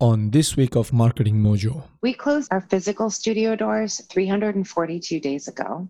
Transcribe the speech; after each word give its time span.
on 0.00 0.30
this 0.30 0.56
week 0.56 0.76
of 0.76 0.94
Marketing 0.94 1.42
Mojo. 1.42 1.82
We 2.00 2.14
closed 2.14 2.50
our 2.50 2.62
physical 2.62 3.10
studio 3.10 3.54
doors 3.54 4.00
342 4.08 5.20
days 5.20 5.46
ago. 5.46 5.86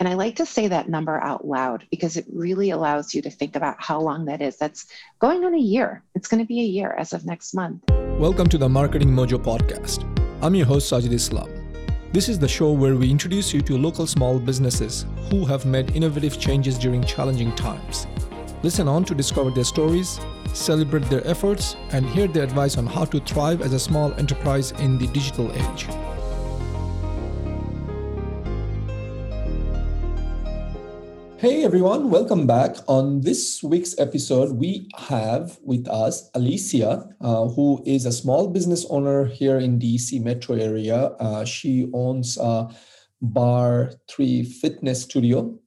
And 0.00 0.08
I 0.08 0.14
like 0.14 0.36
to 0.36 0.46
say 0.46 0.66
that 0.68 0.88
number 0.88 1.20
out 1.20 1.46
loud 1.46 1.86
because 1.90 2.16
it 2.16 2.24
really 2.32 2.70
allows 2.70 3.14
you 3.14 3.20
to 3.20 3.30
think 3.30 3.54
about 3.54 3.76
how 3.78 4.00
long 4.00 4.24
that 4.24 4.40
is. 4.40 4.56
That's 4.56 4.86
going 5.18 5.44
on 5.44 5.52
a 5.52 5.58
year. 5.58 6.02
It's 6.14 6.26
going 6.26 6.42
to 6.42 6.46
be 6.46 6.60
a 6.60 6.64
year 6.64 6.94
as 6.98 7.12
of 7.12 7.26
next 7.26 7.52
month. 7.52 7.82
Welcome 8.18 8.48
to 8.48 8.56
the 8.56 8.68
Marketing 8.68 9.10
Mojo 9.10 9.36
podcast. 9.36 10.08
I'm 10.42 10.54
your 10.54 10.64
host, 10.64 10.90
Sajid 10.90 11.12
Islam. 11.12 11.50
This 12.12 12.30
is 12.30 12.38
the 12.38 12.48
show 12.48 12.72
where 12.72 12.96
we 12.96 13.10
introduce 13.10 13.52
you 13.52 13.60
to 13.60 13.76
local 13.76 14.06
small 14.06 14.38
businesses 14.38 15.04
who 15.28 15.44
have 15.44 15.66
made 15.66 15.94
innovative 15.94 16.40
changes 16.40 16.78
during 16.78 17.04
challenging 17.04 17.54
times. 17.56 18.06
Listen 18.62 18.88
on 18.88 19.04
to 19.04 19.14
discover 19.14 19.50
their 19.50 19.64
stories, 19.64 20.18
celebrate 20.54 21.04
their 21.10 21.26
efforts, 21.26 21.76
and 21.90 22.06
hear 22.06 22.26
their 22.26 22.44
advice 22.44 22.78
on 22.78 22.86
how 22.86 23.04
to 23.04 23.20
thrive 23.20 23.60
as 23.60 23.72
a 23.72 23.78
small 23.78 24.12
enterprise 24.14 24.70
in 24.72 24.96
the 24.98 25.06
digital 25.08 25.52
age. 25.52 25.86
Hey 31.44 31.62
everyone, 31.62 32.08
welcome 32.08 32.46
back. 32.46 32.76
On 32.88 33.20
this 33.20 33.62
week's 33.62 33.98
episode, 33.98 34.52
we 34.52 34.88
have 34.96 35.58
with 35.62 35.86
us 35.88 36.30
Alicia, 36.32 37.06
uh, 37.20 37.48
who 37.48 37.82
is 37.84 38.06
a 38.06 38.12
small 38.12 38.48
business 38.48 38.86
owner 38.88 39.26
here 39.26 39.58
in 39.58 39.78
DC 39.78 40.22
metro 40.22 40.56
area. 40.56 41.12
Uh, 41.20 41.44
she 41.44 41.90
owns 41.92 42.38
a 42.38 42.70
Barre 43.20 43.92
3 44.08 44.42
Fitness 44.44 45.02
Studio 45.02 45.58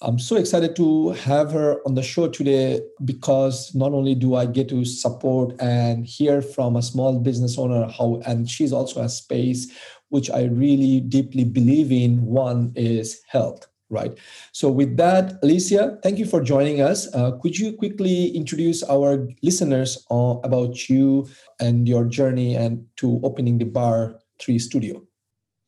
I'm 0.00 0.20
so 0.20 0.36
excited 0.36 0.76
to 0.76 1.10
have 1.10 1.50
her 1.50 1.80
on 1.84 1.94
the 1.94 2.04
show 2.04 2.28
today 2.28 2.80
because 3.04 3.74
not 3.74 3.92
only 3.92 4.14
do 4.14 4.36
I 4.36 4.46
get 4.46 4.68
to 4.68 4.84
support 4.84 5.60
and 5.60 6.06
hear 6.06 6.40
from 6.40 6.76
a 6.76 6.82
small 6.82 7.18
business 7.18 7.58
owner 7.58 7.88
how, 7.90 8.22
and 8.24 8.48
she's 8.48 8.72
also 8.72 9.02
a 9.02 9.08
space 9.08 9.72
which 10.10 10.30
I 10.30 10.44
really 10.44 11.00
deeply 11.00 11.42
believe 11.42 11.90
in. 11.90 12.24
One 12.24 12.72
is 12.76 13.20
health, 13.26 13.66
right? 13.90 14.16
So, 14.52 14.70
with 14.70 14.96
that, 14.98 15.34
Alicia, 15.42 15.98
thank 16.04 16.20
you 16.20 16.26
for 16.26 16.40
joining 16.42 16.80
us. 16.80 17.12
Uh, 17.12 17.32
could 17.42 17.58
you 17.58 17.72
quickly 17.72 18.28
introduce 18.28 18.84
our 18.84 19.26
listeners 19.42 20.06
uh, 20.12 20.36
about 20.44 20.88
you 20.88 21.28
and 21.58 21.88
your 21.88 22.04
journey 22.04 22.54
and 22.54 22.86
to 22.98 23.20
opening 23.24 23.58
the 23.58 23.64
Barre 23.64 24.14
3 24.38 24.60
studio? 24.60 25.07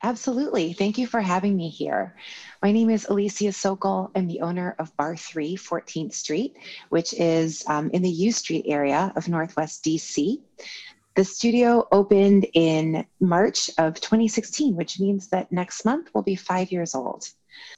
Absolutely. 0.03 0.73
Thank 0.73 0.97
you 0.97 1.07
for 1.07 1.21
having 1.21 1.55
me 1.55 1.69
here. 1.69 2.17
My 2.63 2.73
name 2.73 2.89
is 2.89 3.05
Alicia 3.05 3.53
Sokol. 3.53 4.11
I'm 4.15 4.29
the 4.29 4.41
owner 4.41 4.75
of 4.79 4.97
Barre 4.97 5.17
3, 5.17 5.57
14th 5.57 6.15
Street, 6.15 6.57
which 6.89 7.13
is 7.13 7.63
um, 7.67 7.91
in 7.93 8.01
the 8.01 8.09
U 8.09 8.33
Street 8.33 8.65
area 8.67 9.13
of 9.15 9.29
Northwest 9.29 9.85
DC. 9.85 10.41
The 11.17 11.25
studio 11.25 11.89
opened 11.91 12.47
in 12.55 13.05
March 13.21 13.69
of 13.79 14.01
2016, 14.01 14.77
which 14.77 15.01
means 15.01 15.29
that 15.29 15.51
next 15.51 15.85
month 15.85 16.11
will 16.15 16.23
be 16.23 16.37
five 16.37 16.71
years 16.71 16.95
old. 16.95 17.29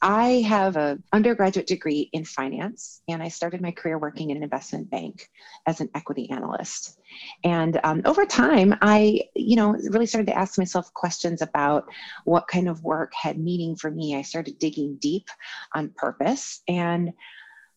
I 0.02 0.44
have 0.46 0.76
an 0.76 1.02
undergraduate 1.12 1.66
degree 1.66 2.10
in 2.12 2.24
finance, 2.26 3.00
and 3.08 3.22
I 3.22 3.28
started 3.28 3.62
my 3.62 3.70
career 3.70 3.98
working 3.98 4.30
in 4.30 4.36
an 4.36 4.42
investment 4.42 4.90
bank 4.90 5.30
as 5.66 5.80
an 5.80 5.88
equity 5.94 6.30
analyst. 6.30 6.98
And 7.42 7.80
um, 7.84 8.02
over 8.04 8.26
time, 8.26 8.74
I, 8.82 9.22
you 9.34 9.56
know, 9.56 9.72
really 9.90 10.06
started 10.06 10.26
to 10.26 10.38
ask 10.38 10.58
myself 10.58 10.92
questions 10.92 11.40
about 11.40 11.86
what 12.24 12.48
kind 12.48 12.68
of 12.68 12.84
work 12.84 13.12
had 13.14 13.38
meaning 13.38 13.76
for 13.76 13.90
me. 13.90 14.14
I 14.14 14.22
started 14.22 14.58
digging 14.58 14.96
deep 15.00 15.28
on 15.74 15.90
purpose, 15.96 16.62
and 16.68 17.12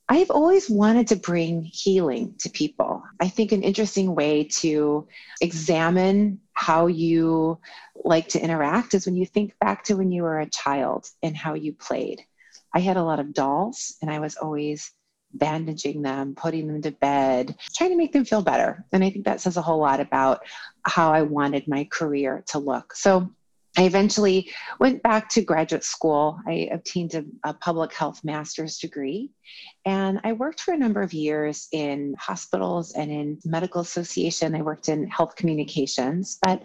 I've 0.08 0.30
always 0.30 0.70
wanted 0.70 1.08
to 1.08 1.16
bring 1.16 1.64
healing 1.64 2.36
to 2.40 2.50
people. 2.50 3.04
I 3.20 3.28
think 3.28 3.52
an 3.52 3.64
interesting 3.64 4.14
way 4.14 4.44
to 4.60 5.08
examine 5.42 6.42
how 6.54 6.88
you 6.88 7.60
like 8.04 8.30
to 8.30 8.40
interact 8.40 8.94
is 8.94 9.06
when 9.06 9.16
you 9.16 9.26
think 9.26 9.58
back 9.60 9.84
to 9.86 9.96
when 9.96 10.12
you 10.12 10.22
were 10.24 10.40
a 10.40 10.50
child 10.50 11.08
and 11.24 11.36
how 11.36 11.56
you 11.56 11.74
played. 11.74 12.22
I 12.74 12.80
had 12.80 12.98
a 12.98 13.04
lot 13.04 13.20
of 13.20 13.34
dolls 13.34 13.96
and 14.02 14.12
I 14.12 14.20
was 14.20 14.36
always 14.36 14.92
bandaging 15.34 16.04
them, 16.04 16.36
putting 16.36 16.68
them 16.68 16.82
to 16.84 16.92
bed, 16.92 17.56
trying 17.76 17.90
to 17.90 17.98
make 17.98 18.14
them 18.14 18.26
feel 18.26 18.42
better. 18.42 18.86
And 18.92 19.04
I 19.04 19.10
think 19.10 19.26
that 19.26 19.42
says 19.42 19.58
a 19.58 19.62
whole 19.62 19.80
lot 19.80 20.00
about 20.00 20.42
how 20.84 21.12
I 21.12 21.24
wanted 21.24 21.68
my 21.68 21.86
career 21.86 22.44
to 22.50 22.60
look. 22.60 22.96
So 22.96 23.32
I 23.78 23.84
eventually 23.84 24.52
went 24.80 25.04
back 25.04 25.30
to 25.30 25.42
graduate 25.42 25.84
school. 25.84 26.40
I 26.48 26.70
obtained 26.72 27.14
a, 27.16 27.26
a, 27.44 27.54
public 27.54 27.94
health 27.94 28.24
master's 28.24 28.78
degree, 28.78 29.32
and 29.86 30.20
I 30.24 30.34
worked 30.34 30.62
for 30.62 30.74
a 30.74 30.78
number 30.78 31.02
of 31.02 31.14
years 31.14 31.68
in 31.72 32.16
hospitals 32.18 32.94
and 32.94 33.12
in 33.12 33.40
medical 33.44 33.82
association. 33.82 34.56
I 34.56 34.62
worked 34.62 34.88
in 34.88 35.08
health 35.08 35.36
communications, 35.36 36.38
but 36.42 36.64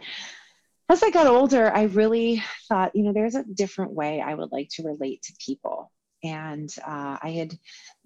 as 0.88 1.03
I 1.03 1.10
got 1.10 1.26
older, 1.26 1.72
I 1.72 1.84
really 1.84 2.43
thought, 2.69 2.94
you 2.94 3.03
know, 3.03 3.12
there's 3.12 3.37
a 3.37 3.44
different 3.44 3.92
way 3.92 4.21
I 4.21 4.34
would 4.34 4.53
like 4.53 4.69
to 4.72 4.84
relate 4.84 5.22
to 5.22 5.32
people 5.44 5.91
and 6.23 6.75
uh, 6.87 7.19
I 7.23 7.31
had 7.31 7.59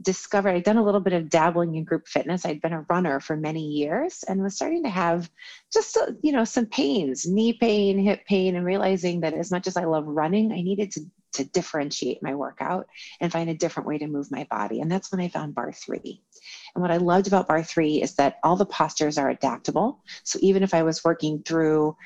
discovered 0.03 0.51
I'd 0.51 0.65
done 0.65 0.77
a 0.77 0.85
little 0.85 1.01
bit 1.01 1.13
of 1.13 1.31
dabbling 1.31 1.75
in 1.75 1.85
group 1.85 2.07
fitness. 2.07 2.45
I'd 2.45 2.61
been 2.61 2.73
a 2.73 2.87
runner 2.89 3.21
for 3.21 3.37
many 3.37 3.67
years 3.67 4.25
and 4.29 4.43
was 4.43 4.57
starting 4.57 4.83
to 4.85 4.91
have 4.91 5.31
just 5.73 5.97
uh, 5.97 6.13
you 6.23 6.33
know 6.33 6.45
some 6.45 6.67
pains, 6.67 7.27
knee 7.27 7.53
pain, 7.53 7.99
hip 7.99 8.25
pain, 8.27 8.57
and 8.57 8.65
realizing 8.65 9.21
that 9.21 9.35
as 9.35 9.51
much 9.51 9.67
as 9.67 9.77
I 9.77 9.85
love 9.85 10.07
running, 10.07 10.53
I 10.53 10.63
needed 10.63 10.93
to 10.93 11.01
to 11.35 11.45
differentiate 11.45 12.23
my 12.23 12.35
workout 12.35 12.87
and 13.21 13.33
find 13.33 13.51
a 13.51 13.55
different 13.55 13.89
way 13.89 13.99
to 13.99 14.07
move 14.07 14.31
my 14.31 14.47
body. 14.51 14.81
And 14.81 14.91
that's 14.91 15.11
when 15.11 15.21
I 15.21 15.29
found 15.29 15.55
Barre 15.55 15.73
3. 15.73 16.23
And 16.75 16.83
what 16.83 16.93
I 16.93 16.97
loved 16.99 17.27
about 17.27 17.49
Barre 17.49 17.65
3 17.65 18.03
is 18.03 18.15
that 18.15 18.39
all 18.45 18.57
the 18.57 18.65
postures 18.65 19.19
are 19.19 19.31
adaptable. 19.31 20.01
So 20.23 20.39
even 20.43 20.63
if 20.63 20.75
I 20.75 20.85
was 20.85 21.05
working 21.05 21.43
through 21.43 21.97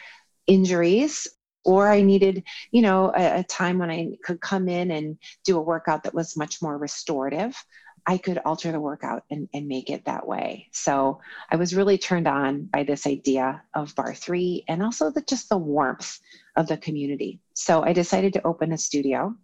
injuries 0.46 1.28
or 1.68 1.92
I 1.92 2.00
needed, 2.00 2.44
you 2.70 2.80
know, 2.80 3.12
a, 3.14 3.40
a, 3.40 3.44
time 3.44 3.78
when 3.78 3.90
I 3.90 4.12
could 4.24 4.40
come 4.40 4.70
in 4.70 4.90
and 4.90 5.18
do 5.44 5.58
a 5.58 5.62
workout 5.62 6.04
that 6.04 6.14
was 6.14 6.34
much 6.34 6.62
more 6.62 6.78
restorative. 6.78 7.62
I 8.06 8.16
could 8.16 8.40
alter 8.46 8.72
the 8.72 8.80
workout 8.80 9.24
and, 9.30 9.50
and 9.52 9.68
make 9.68 9.90
it 9.90 10.06
that 10.06 10.26
way. 10.26 10.70
So 10.72 11.20
I 11.50 11.56
was 11.56 11.76
really 11.76 11.98
turned 11.98 12.26
on 12.26 12.64
by 12.72 12.84
this 12.84 13.06
idea 13.06 13.62
of 13.74 13.94
barre 13.94 14.14
three 14.14 14.64
and 14.66 14.82
also 14.82 15.10
the, 15.10 15.20
just 15.20 15.50
the 15.50 15.58
warmth 15.58 16.18
of 16.56 16.68
the 16.68 16.78
community. 16.78 17.38
So 17.52 17.82
I 17.82 17.92
decided 17.92 18.32
to 18.32 18.46
open 18.46 18.72
a 18.72 18.78
studio. 18.78 19.36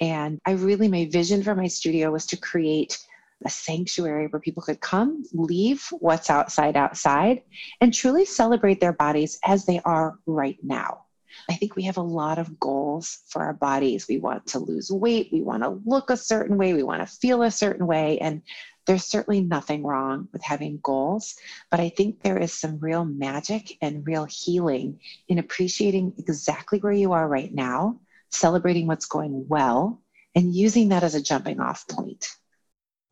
And 0.00 0.40
I 0.46 0.52
really, 0.52 0.88
my 0.88 1.06
vision 1.12 1.42
for 1.42 1.54
my 1.54 1.66
studio 1.66 2.10
was 2.10 2.24
to 2.28 2.38
create 2.38 2.96
a 3.44 3.50
sanctuary 3.50 4.28
where 4.28 4.40
people 4.40 4.62
could 4.62 4.80
come, 4.80 5.22
leave 5.34 5.86
what's 6.00 6.30
outside 6.30 6.78
outside, 6.78 7.42
and 7.82 7.92
truly 7.92 8.24
celebrate 8.24 8.80
their 8.80 8.94
bodies 8.94 9.38
as 9.44 9.66
they 9.66 9.82
are 9.84 10.18
right 10.24 10.56
now. 10.62 11.04
I 11.50 11.54
think 11.54 11.76
we 11.76 11.84
have 11.84 11.96
a 11.96 12.02
lot 12.02 12.38
of 12.38 12.58
goals 12.58 13.18
for 13.28 13.42
our 13.42 13.54
bodies. 13.54 14.06
We 14.08 14.18
want 14.18 14.46
to 14.48 14.58
lose 14.58 14.90
weight, 14.90 15.30
we 15.32 15.42
want 15.42 15.62
to 15.62 15.80
look 15.84 16.10
a 16.10 16.16
certain 16.16 16.56
way, 16.56 16.72
we 16.74 16.82
want 16.82 17.00
to 17.00 17.16
feel 17.16 17.42
a 17.42 17.50
certain 17.50 17.86
way. 17.86 18.18
And 18.18 18.42
there's 18.86 19.04
certainly 19.04 19.42
nothing 19.42 19.82
wrong 19.82 20.28
with 20.32 20.42
having 20.42 20.80
goals, 20.82 21.36
but 21.70 21.78
I 21.78 21.90
think 21.90 22.22
there 22.22 22.38
is 22.38 22.52
some 22.54 22.78
real 22.78 23.04
magic 23.04 23.76
and 23.82 24.06
real 24.06 24.24
healing 24.24 25.00
in 25.28 25.38
appreciating 25.38 26.14
exactly 26.16 26.78
where 26.78 26.92
you 26.92 27.12
are 27.12 27.28
right 27.28 27.52
now, 27.52 28.00
celebrating 28.30 28.86
what's 28.86 29.04
going 29.04 29.46
well, 29.46 30.00
and 30.34 30.54
using 30.54 30.88
that 30.88 31.02
as 31.02 31.14
a 31.14 31.22
jumping 31.22 31.60
off 31.60 31.86
point. 31.86 32.28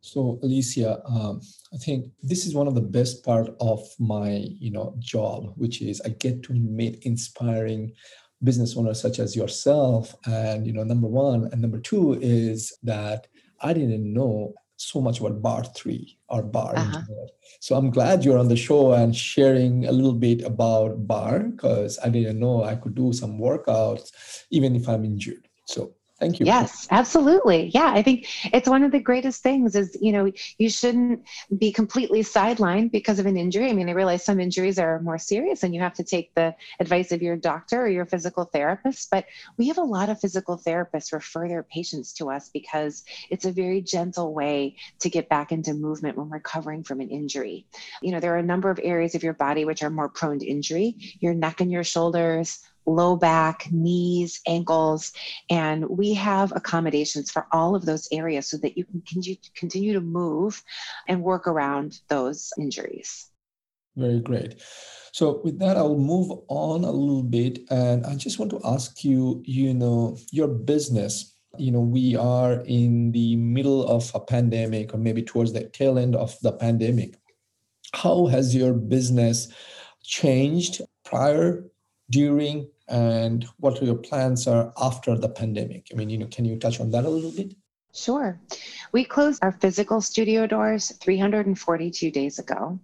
So, 0.07 0.39
Alicia, 0.45 1.03
um, 1.05 1.41
I 1.75 1.79
think 1.79 2.13
this 2.23 2.47
is 2.47 2.55
one 2.55 2.69
of 2.69 2.77
the 2.77 2.81
best 2.99 3.25
part 3.25 3.49
of 3.61 3.81
my, 3.99 4.47
you 4.61 4.71
know, 4.71 4.95
job, 5.01 5.53
which 5.57 5.83
is 5.83 6.01
I 6.03 6.11
get 6.11 6.45
to 6.45 6.53
meet 6.53 7.03
inspiring 7.03 7.93
business 8.45 8.77
owners 8.77 9.01
such 9.01 9.19
as 9.19 9.35
yourself. 9.35 10.15
And 10.25 10.65
you 10.65 10.73
know, 10.73 10.85
number 10.85 11.09
one, 11.09 11.49
and 11.51 11.61
number 11.61 11.81
two 11.81 12.19
is 12.23 12.73
that 12.85 13.27
I 13.61 13.73
didn't 13.73 14.13
know 14.13 14.55
so 14.77 15.01
much 15.01 15.19
about 15.19 15.43
barre 15.43 15.65
three 15.75 16.19
or 16.29 16.43
barre 16.43 16.77
uh-huh. 16.77 17.01
so 17.61 17.77
i'm 17.77 17.91
glad 17.91 18.23
you're 18.23 18.37
on 18.37 18.49
the 18.49 18.57
show 18.57 18.93
and 18.93 19.17
sharing 19.17 19.87
a 19.87 19.91
little 19.91 20.13
bit 20.13 20.43
about 20.43 21.07
barre 21.07 21.45
because 21.45 21.99
i 22.05 22.11
didn't 22.11 22.39
know 22.39 22.63
i 22.63 22.75
could 22.75 22.95
do 22.95 23.11
some 23.11 23.39
workouts 23.39 24.11
even 24.51 24.77
if 24.77 24.87
i'm 24.87 25.03
injured 25.03 25.49
so 25.65 25.95
Thank 26.19 26.41
you. 26.41 26.47
Yes, 26.47 26.89
absolutely. 26.91 27.71
Yeah, 27.75 27.93
I 27.95 28.03
think 28.03 28.27
it's 28.55 28.69
one 28.69 28.83
of 28.83 28.91
the 28.91 29.01
greatest 29.01 29.43
things 29.43 29.77
is, 29.77 29.99
you 30.01 30.13
know, 30.13 30.33
you 30.57 30.71
shouldn't 30.71 31.23
be 31.59 31.71
completely 31.71 32.23
sidelined 32.23 32.91
because 32.91 33.19
of 33.19 33.27
an 33.27 33.37
injury. 33.37 33.69
I 33.69 33.75
mean, 33.75 33.91
I 33.91 33.93
realize 33.93 34.25
some 34.25 34.41
injuries 34.41 34.79
are 34.79 34.99
more 35.01 35.19
serious 35.19 35.63
and 35.63 35.75
you 35.75 35.83
have 35.83 35.93
to 35.95 36.05
take 36.05 36.35
the 36.35 36.55
advice 36.81 37.13
of 37.13 37.21
your 37.21 37.37
doctor 37.37 37.83
or 37.83 37.89
your 37.89 38.07
physical 38.07 38.45
therapist, 38.45 39.11
but 39.11 39.27
we 39.59 39.69
have 39.69 39.77
a 39.77 39.83
lot 39.83 40.09
of 40.09 40.19
physical 40.19 40.57
therapists 40.57 41.13
refer 41.13 41.49
their 41.49 41.65
patients 41.65 42.15
to 42.15 42.31
us 42.31 42.49
because 42.49 43.05
it's 43.29 43.45
a 43.45 43.53
very 43.53 43.83
gentle 43.83 44.33
way 44.33 44.77
to 45.01 45.11
get 45.11 45.29
back 45.29 45.53
into 45.53 45.75
movement 45.75 46.17
when 46.17 46.31
recovering 46.31 46.83
from 46.83 47.01
an 47.01 47.11
injury. 47.11 47.67
You 48.01 48.13
know, 48.13 48.21
there 48.21 48.35
are 48.35 48.39
a 48.39 48.43
number 48.43 48.71
of 48.71 48.81
areas 48.83 49.15
of 49.15 49.23
your 49.23 49.35
body 49.35 49.67
which 49.67 49.83
are 49.83 49.91
more 49.91 50.09
prone 50.09 50.39
to 50.39 50.47
injury, 50.47 50.97
your 51.21 51.35
neck 51.35 51.61
and 51.61 51.71
your 51.71 51.85
shoulders, 51.85 52.61
low 52.87 53.17
back, 53.17 53.67
knees, 53.71 54.41
ankles, 54.47 55.13
and 55.51 55.89
we 55.89 56.15
have 56.15 56.53
accommodations 56.55 57.31
for 57.31 57.47
all 57.53 57.75
of 57.75 57.85
those 57.85 58.09
areas 58.13 58.49
so 58.49 58.57
that 58.59 58.77
you 58.79 58.85
can 58.85 59.03
continue 59.55 59.93
to 59.93 60.01
move 60.01 60.63
and 61.09 61.23
work 61.23 61.47
around 61.47 62.01
those 62.09 62.53
injuries. 62.59 63.31
Very 63.97 64.21
great. 64.21 64.63
So 65.13 65.41
with 65.43 65.59
that, 65.61 65.77
I'll 65.77 65.97
move 65.97 66.31
on 66.49 66.85
a 66.85 66.91
little 66.91 67.23
bit, 67.23 67.61
and 67.71 68.05
I 68.05 68.15
just 68.17 68.39
want 68.39 68.51
to 68.51 68.61
ask 68.65 69.03
you, 69.03 69.43
you 69.47 69.73
know, 69.73 70.19
your 70.31 70.49
business. 70.49 71.33
You 71.59 71.73
know, 71.73 71.81
we 71.81 72.15
are 72.15 72.61
in 72.67 73.13
the 73.13 73.37
middle 73.37 73.87
of 73.89 74.13
a 74.15 74.21
pandemic, 74.21 74.93
or 74.93 74.99
maybe 74.99 75.23
towards 75.23 75.55
the 75.55 75.65
tail 75.71 75.99
end 75.99 76.15
of 76.15 76.37
the 76.43 76.53
pandemic. 76.53 77.17
How 77.95 78.27
has 78.27 78.55
your 78.55 78.75
business 78.75 79.49
changed 80.03 80.83
prior, 81.07 81.65
during, 82.11 82.69
and 82.89 83.47
what 83.59 83.83
your 83.83 83.97
plans 83.97 84.47
are 84.47 84.73
after 84.81 85.17
the 85.17 85.29
pandemic? 85.29 85.89
I 85.93 85.97
mean, 85.97 86.11
you 86.11 86.19
know, 86.19 86.27
can 86.27 86.45
you 86.45 86.59
touch 86.59 86.81
on 86.81 86.91
that 86.91 87.05
a 87.05 87.09
little 87.09 87.33
bit? 87.33 87.55
Sure. 87.95 88.39
We 88.93 89.05
closed 89.05 89.43
our 89.43 89.53
physical 89.53 90.01
studio 90.01 90.47
doors 90.47 90.93
342 91.01 92.11
days 92.11 92.39
ago. 92.39 92.79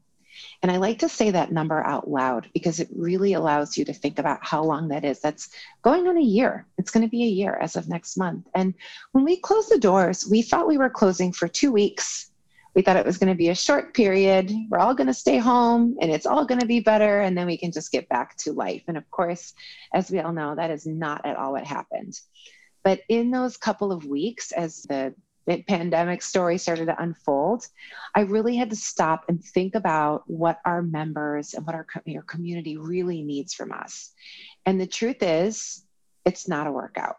And 0.63 0.71
I 0.71 0.77
like 0.77 1.01
to 1.01 1.09
say 1.09 1.31
that 1.31 1.53
number 1.53 1.85
out 1.85 2.09
loud 2.09 2.49
because 2.55 2.81
it 2.81 2.89
really 2.95 3.35
allows 3.35 3.77
you 3.77 3.85
to 3.85 3.93
think 3.93 4.19
about 4.19 4.39
how 4.43 4.63
long 4.63 4.89
that 4.89 5.05
is. 5.05 5.21
That's 5.21 5.51
going 5.83 6.09
on 6.09 6.17
a 6.17 6.23
year. 6.23 6.67
It's 6.79 6.91
going 6.91 7.05
to 7.05 7.11
be 7.11 7.25
a 7.25 7.29
year 7.29 7.59
as 7.61 7.77
of 7.77 7.89
next 7.89 8.17
month. 8.17 8.47
And 8.55 8.75
when 9.13 9.25
we 9.25 9.37
closed 9.37 9.71
the 9.71 9.79
doors, 9.79 10.27
we 10.29 10.41
thought 10.41 10.69
we 10.69 10.79
were 10.79 10.91
closing 10.91 11.33
for 11.33 11.49
two 11.49 11.73
weeks. 11.73 12.31
We 12.75 12.83
thought 12.83 12.97
it 12.97 13.07
was 13.07 13.19
going 13.19 13.33
to 13.33 13.37
be 13.37 13.51
a 13.51 13.55
short 13.55 13.93
period. 13.93 14.51
We're 14.71 14.79
all 14.79 14.95
going 14.95 15.09
to 15.09 15.15
stay 15.15 15.39
home 15.39 15.97
and 16.01 16.11
it's 16.11 16.27
all 16.27 16.47
going 16.47 16.61
to 16.61 16.67
be 16.67 16.81
better. 16.81 17.21
And 17.21 17.37
then 17.37 17.47
we 17.47 17.59
can 17.59 17.71
just 17.71 17.93
get 17.93 18.09
back 18.09 18.37
to 18.39 18.53
life. 18.53 18.83
And 18.89 18.97
of 18.97 19.11
course, 19.11 19.55
as 19.93 20.11
we 20.11 20.21
all 20.21 20.33
know, 20.33 20.55
that 20.55 20.71
is 20.71 20.87
not 20.87 21.27
at 21.27 21.37
all 21.37 21.53
what 21.53 21.65
happened. 21.65 22.19
But 22.83 23.01
in 23.09 23.31
those 23.31 23.57
couple 23.57 23.93
of 23.93 24.07
weeks, 24.07 24.53
as 24.53 24.83
the 24.83 25.15
pandemic 25.69 26.23
story 26.23 26.57
started 26.57 26.87
to 26.87 27.03
unfold, 27.03 27.67
I 28.15 28.21
really 28.21 28.57
had 28.57 28.71
to 28.71 28.77
stop 28.77 29.25
and 29.29 29.43
think 29.43 29.75
about 29.75 30.23
what 30.27 30.61
our 30.65 30.83
members 30.83 31.55
and 31.55 31.67
what 31.67 31.75
our, 31.75 31.87
our 32.15 32.23
community 32.23 32.77
really 32.77 33.23
needs 33.23 33.53
from 33.53 33.73
us. 33.73 34.13
And 34.67 34.81
the 34.81 34.87
truth 34.87 35.23
is, 35.23 35.85
it's 36.25 36.49
not 36.49 36.67
a 36.67 36.73
workout. 36.73 37.17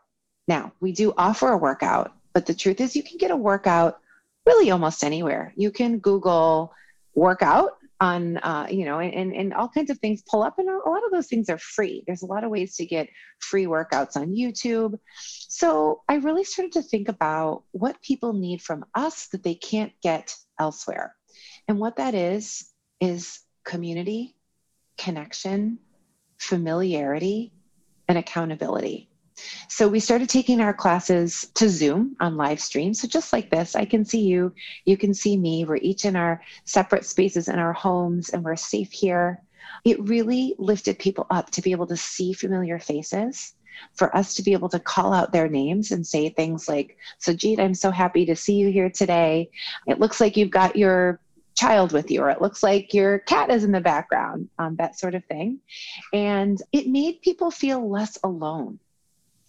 Now, 0.47 0.73
we 0.79 0.94
do 0.94 1.13
offer 1.17 1.50
a 1.50 1.57
workout, 1.57 2.13
but 2.33 2.45
the 2.45 2.53
truth 2.53 2.81
is, 2.81 2.95
you 2.95 3.03
can 3.03 3.17
get 3.17 3.31
a 3.31 3.35
workout 3.35 4.00
really 4.45 4.72
almost 4.72 5.04
anywhere. 5.04 5.54
You 5.56 5.72
can 5.72 6.00
Google 6.00 6.74
workout 7.16 7.72
on 8.04 8.38
uh, 8.38 8.68
you 8.69 8.84
know 8.84 9.00
and, 9.00 9.34
and 9.34 9.54
all 9.54 9.69
kinds 9.69 9.90
of 9.90 9.98
things 10.00 10.24
pull 10.30 10.44
up 10.44 10.56
and 10.57 10.68
a 10.68 10.90
lot 10.90 11.06
of 11.06 11.12
those 11.12 11.28
things 11.28 11.50
are 11.50 11.57
free. 11.57 12.04
There's 12.06 12.22
a 12.22 12.28
lot 12.28 12.44
of 12.44 12.51
ways 12.51 12.75
to 12.75 12.86
get 12.86 13.07
free 13.40 13.66
workouts 13.66 14.18
on 14.18 14.36
youtube. 14.36 15.00
So 15.16 16.01
i 16.10 16.16
really 16.16 16.44
started 16.44 16.74
to 16.74 16.81
think 16.81 17.07
about 17.07 17.63
what 17.72 18.01
people 18.01 18.34
need 18.34 18.62
from 18.62 18.84
us 18.94 19.28
that 19.28 19.44
they 19.44 19.56
can't 19.56 19.94
get 20.01 20.36
elsewhere. 20.60 21.16
And 21.68 21.80
what 21.80 21.98
that 21.98 22.13
is 22.13 22.69
is 23.00 23.39
community 23.63 24.36
connection 24.98 25.80
familiarity 26.38 27.54
and 28.10 28.18
accountability 28.18 29.10
so 29.68 29.88
we 29.88 30.00
started 30.00 30.30
taking 30.30 30.62
our 30.62 30.74
classes 30.74 31.50
to 31.56 31.69
Zoom 31.69 32.15
on 32.19 32.38
live 32.38 32.59
stream. 32.59 32.94
So 32.94 33.07
just 33.07 33.33
like 33.33 33.50
this, 33.50 33.75
I 33.75 33.85
can 33.85 34.06
see 34.06 34.21
you, 34.21 34.53
you 34.85 34.97
can 34.97 35.13
see 35.13 35.38
me. 35.38 35.65
We're 35.65 35.77
each 35.77 36.06
in 36.06 36.15
our 36.15 36.41
separate 36.65 37.06
spaces 37.06 37.47
in 37.47 37.59
our 37.59 37.74
homes 37.74 38.30
and 38.30 38.44
we're 38.44 38.56
safe 38.56 38.91
here. 38.91 39.41
It 39.85 40.01
really 40.03 40.56
lifted 40.57 41.00
people 41.00 41.27
up 41.30 41.50
to 41.51 41.62
be 41.62 41.71
able 41.71 41.88
to 41.88 41.97
see 41.97 42.33
familiar 42.33 42.80
faces 42.80 43.53
for 43.94 44.15
us 44.15 44.35
to 44.35 44.44
be 44.44 44.53
able 44.53 44.69
to 44.69 44.80
call 44.80 45.13
out 45.13 45.31
their 45.31 45.50
names 45.50 45.91
and 45.91 46.06
say 46.06 46.29
things 46.29 46.69
like, 46.69 46.97
Sajid, 47.19 47.59
I'm 47.59 47.74
so 47.74 47.91
happy 47.91 48.25
to 48.25 48.36
see 48.36 48.53
you 48.53 48.71
here 48.71 48.89
today. 48.89 49.50
It 49.88 50.00
looks 50.00 50.21
like 50.21 50.38
you've 50.38 50.51
got 50.51 50.75
your 50.75 51.19
child 51.56 51.91
with 51.91 52.09
you, 52.09 52.21
or 52.21 52.29
it 52.29 52.41
looks 52.41 52.63
like 52.63 52.94
your 52.94 53.19
cat 53.19 53.50
is 53.51 53.63
in 53.63 53.71
the 53.71 53.81
background, 53.81 54.50
um, 54.59 54.75
that 54.77 55.00
sort 55.00 55.15
of 55.15 55.24
thing. 55.25 55.59
And 56.12 56.62
it 56.71 56.88
made 56.88 57.21
people 57.21 57.51
feel 57.51 57.89
less 57.89 58.18
alone. 58.24 58.79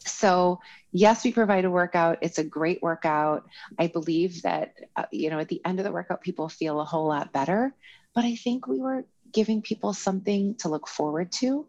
So, 0.06 0.60
yes, 0.92 1.24
we 1.24 1.32
provide 1.32 1.64
a 1.64 1.70
workout. 1.70 2.18
It's 2.20 2.38
a 2.38 2.44
great 2.44 2.82
workout. 2.82 3.46
I 3.78 3.86
believe 3.86 4.42
that, 4.42 4.74
uh, 4.96 5.04
you 5.10 5.30
know, 5.30 5.38
at 5.38 5.48
the 5.48 5.60
end 5.64 5.80
of 5.80 5.84
the 5.84 5.92
workout, 5.92 6.20
people 6.20 6.48
feel 6.48 6.80
a 6.80 6.84
whole 6.84 7.08
lot 7.08 7.32
better. 7.32 7.74
But 8.14 8.24
I 8.24 8.36
think 8.36 8.66
we 8.66 8.80
were 8.80 9.04
giving 9.32 9.62
people 9.62 9.92
something 9.92 10.54
to 10.56 10.68
look 10.68 10.86
forward 10.86 11.32
to, 11.32 11.66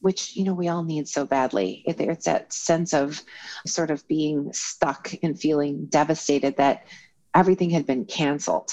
which, 0.00 0.36
you 0.36 0.44
know, 0.44 0.52
we 0.52 0.68
all 0.68 0.84
need 0.84 1.08
so 1.08 1.24
badly. 1.24 1.82
It's 1.86 2.26
that 2.26 2.52
sense 2.52 2.92
of 2.92 3.22
sort 3.66 3.90
of 3.90 4.06
being 4.06 4.52
stuck 4.52 5.12
and 5.22 5.38
feeling 5.38 5.86
devastated 5.86 6.56
that 6.58 6.86
everything 7.34 7.70
had 7.70 7.86
been 7.86 8.04
canceled. 8.04 8.72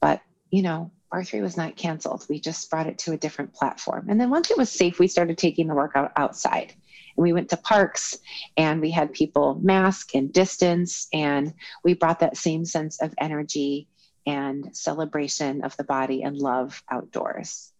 But, 0.00 0.22
you 0.50 0.62
know, 0.62 0.90
Barre3 1.12 1.42
was 1.42 1.56
not 1.56 1.76
canceled. 1.76 2.26
We 2.28 2.40
just 2.40 2.68
brought 2.70 2.86
it 2.86 2.98
to 3.00 3.12
a 3.12 3.16
different 3.16 3.54
platform. 3.54 4.06
And 4.08 4.20
then 4.20 4.30
once 4.30 4.50
it 4.50 4.58
was 4.58 4.70
safe, 4.70 4.98
we 4.98 5.06
started 5.06 5.38
taking 5.38 5.68
the 5.68 5.74
workout 5.74 6.12
outside. 6.16 6.74
And 7.16 7.22
we 7.22 7.32
went 7.32 7.50
to 7.50 7.56
parks 7.56 8.18
and 8.56 8.80
we 8.80 8.90
had 8.90 9.12
people 9.12 9.58
mask 9.62 10.14
and 10.14 10.32
distance, 10.32 11.08
and 11.12 11.54
we 11.82 11.94
brought 11.94 12.20
that 12.20 12.36
same 12.36 12.64
sense 12.64 13.00
of 13.00 13.14
energy 13.18 13.88
and 14.26 14.74
celebration 14.76 15.64
of 15.64 15.76
the 15.76 15.84
body 15.84 16.22
and 16.22 16.36
love 16.38 16.82
outdoors. 16.90 17.72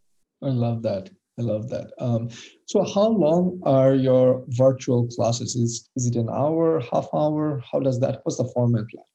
I 0.42 0.48
love 0.48 0.82
that. 0.82 1.10
I 1.38 1.42
love 1.42 1.68
that. 1.70 1.92
Um, 1.98 2.28
so, 2.66 2.84
how 2.84 3.08
long 3.08 3.60
are 3.64 3.94
your 3.94 4.44
virtual 4.48 5.08
classes? 5.08 5.56
Is 5.56 5.88
is 5.96 6.06
it 6.06 6.16
an 6.16 6.28
hour, 6.28 6.80
half 6.80 7.08
hour? 7.12 7.60
How 7.70 7.80
does 7.80 7.98
that? 8.00 8.20
What's 8.22 8.38
the 8.38 8.44
format 8.54 8.84
like? 8.94 9.06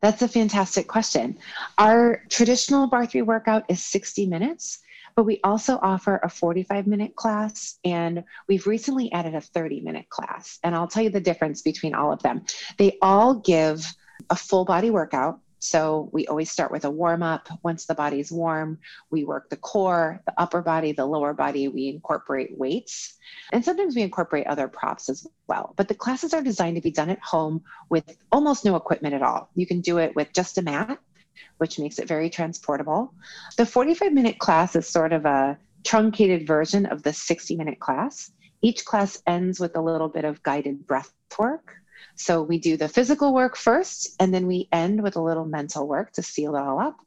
That's 0.00 0.22
a 0.22 0.28
fantastic 0.28 0.88
question. 0.88 1.38
Our 1.76 2.22
traditional 2.30 2.86
barre 2.86 3.06
three 3.06 3.22
workout 3.22 3.64
is 3.68 3.84
60 3.84 4.26
minutes, 4.26 4.78
but 5.16 5.24
we 5.24 5.40
also 5.44 5.78
offer 5.82 6.20
a 6.22 6.28
45 6.28 6.86
minute 6.86 7.16
class 7.16 7.78
and 7.84 8.24
we've 8.48 8.66
recently 8.66 9.12
added 9.12 9.34
a 9.34 9.40
30 9.40 9.80
minute 9.80 10.08
class. 10.08 10.58
And 10.62 10.74
I'll 10.74 10.88
tell 10.88 11.02
you 11.02 11.10
the 11.10 11.20
difference 11.20 11.62
between 11.62 11.94
all 11.94 12.12
of 12.12 12.22
them. 12.22 12.44
They 12.78 12.98
all 13.02 13.34
give 13.34 13.84
a 14.28 14.36
full 14.36 14.64
body 14.64 14.90
workout. 14.90 15.40
So 15.62 16.08
we 16.12 16.26
always 16.26 16.50
start 16.50 16.72
with 16.72 16.86
a 16.86 16.90
warm 16.90 17.22
up. 17.22 17.46
Once 17.62 17.84
the 17.84 17.94
body's 17.94 18.32
warm, 18.32 18.78
we 19.10 19.24
work 19.24 19.50
the 19.50 19.58
core, 19.58 20.22
the 20.24 20.32
upper 20.38 20.62
body, 20.62 20.92
the 20.92 21.04
lower 21.04 21.34
body. 21.34 21.68
We 21.68 21.88
incorporate 21.88 22.56
weights. 22.56 23.18
And 23.52 23.62
sometimes 23.62 23.94
we 23.94 24.00
incorporate 24.00 24.46
other 24.46 24.68
props 24.68 25.10
as 25.10 25.26
well. 25.48 25.74
But 25.76 25.88
the 25.88 25.94
classes 25.94 26.32
are 26.32 26.40
designed 26.40 26.76
to 26.76 26.82
be 26.82 26.90
done 26.90 27.10
at 27.10 27.20
home 27.20 27.62
with 27.90 28.16
almost 28.32 28.64
no 28.64 28.74
equipment 28.74 29.14
at 29.14 29.22
all. 29.22 29.50
You 29.54 29.66
can 29.66 29.82
do 29.82 29.98
it 29.98 30.16
with 30.16 30.32
just 30.32 30.56
a 30.56 30.62
mat 30.62 30.98
which 31.58 31.78
makes 31.78 31.98
it 31.98 32.08
very 32.08 32.30
transportable. 32.30 33.12
The 33.56 33.66
45 33.66 34.12
minute 34.12 34.38
class 34.38 34.76
is 34.76 34.88
sort 34.88 35.12
of 35.12 35.24
a 35.24 35.58
truncated 35.84 36.46
version 36.46 36.86
of 36.86 37.02
the 37.02 37.12
60 37.12 37.56
minute 37.56 37.80
class. 37.80 38.32
Each 38.62 38.84
class 38.84 39.22
ends 39.26 39.58
with 39.58 39.76
a 39.76 39.80
little 39.80 40.08
bit 40.08 40.24
of 40.24 40.42
guided 40.42 40.86
breath 40.86 41.12
work. 41.38 41.74
So 42.14 42.42
we 42.42 42.58
do 42.58 42.76
the 42.76 42.88
physical 42.88 43.32
work 43.32 43.56
first, 43.56 44.16
and 44.20 44.32
then 44.32 44.46
we 44.46 44.68
end 44.72 45.02
with 45.02 45.16
a 45.16 45.22
little 45.22 45.44
mental 45.44 45.88
work 45.88 46.12
to 46.12 46.22
seal 46.22 46.54
it 46.56 46.60
all 46.60 46.78
up. 46.78 46.98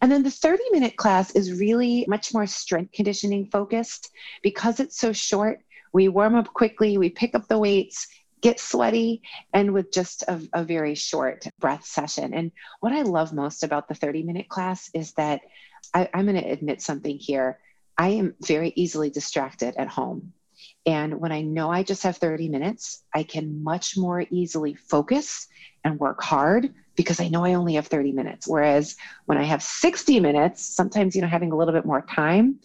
And 0.00 0.10
then 0.10 0.22
the 0.22 0.30
30 0.30 0.62
minute 0.72 0.96
class 0.96 1.30
is 1.32 1.58
really 1.58 2.04
much 2.08 2.34
more 2.34 2.46
strength 2.46 2.92
conditioning 2.92 3.46
focused. 3.46 4.10
Because 4.42 4.80
it's 4.80 4.98
so 4.98 5.12
short, 5.12 5.60
we 5.92 6.08
warm 6.08 6.34
up 6.34 6.52
quickly, 6.52 6.98
we 6.98 7.10
pick 7.10 7.34
up 7.34 7.48
the 7.48 7.58
weights, 7.58 8.08
get 8.46 8.60
sweaty 8.60 9.22
and 9.52 9.74
with 9.74 9.90
just 9.90 10.22
a, 10.28 10.40
a, 10.52 10.62
very 10.62 10.94
short 10.94 11.48
breath 11.58 11.84
session. 11.84 12.32
And 12.32 12.52
what 12.78 12.92
I 12.92 13.02
love 13.02 13.32
most 13.32 13.64
about 13.64 13.88
the 13.88 13.94
30 13.96 14.22
minute 14.22 14.48
class 14.48 14.88
is 14.94 15.14
that 15.14 15.40
I, 15.92 16.08
I'm 16.14 16.26
going 16.26 16.40
to 16.40 16.48
admit 16.48 16.80
something 16.80 17.18
here. 17.18 17.58
I 17.98 18.10
am 18.10 18.36
very 18.40 18.72
easily 18.76 19.10
distracted 19.10 19.74
at 19.76 19.88
home. 19.88 20.32
And 20.86 21.20
when 21.20 21.32
I 21.32 21.42
know 21.42 21.72
I 21.72 21.82
just 21.82 22.04
have 22.04 22.18
30 22.18 22.48
minutes, 22.48 23.02
I 23.12 23.24
can 23.24 23.64
much 23.64 23.96
more 23.96 24.24
easily 24.30 24.74
focus 24.74 25.48
and 25.82 25.98
work 25.98 26.22
hard 26.22 26.72
because 26.94 27.18
I 27.18 27.26
know 27.26 27.44
I 27.44 27.54
only 27.54 27.74
have 27.74 27.88
30 27.88 28.12
minutes. 28.12 28.46
Whereas 28.46 28.94
when 29.24 29.38
I 29.38 29.42
have 29.42 29.60
60 29.60 30.20
minutes, 30.20 30.64
sometimes, 30.64 31.16
you 31.16 31.22
know, 31.22 31.26
having 31.26 31.50
a 31.50 31.56
little 31.56 31.74
bit 31.74 31.84
more 31.84 32.02
time 32.02 32.60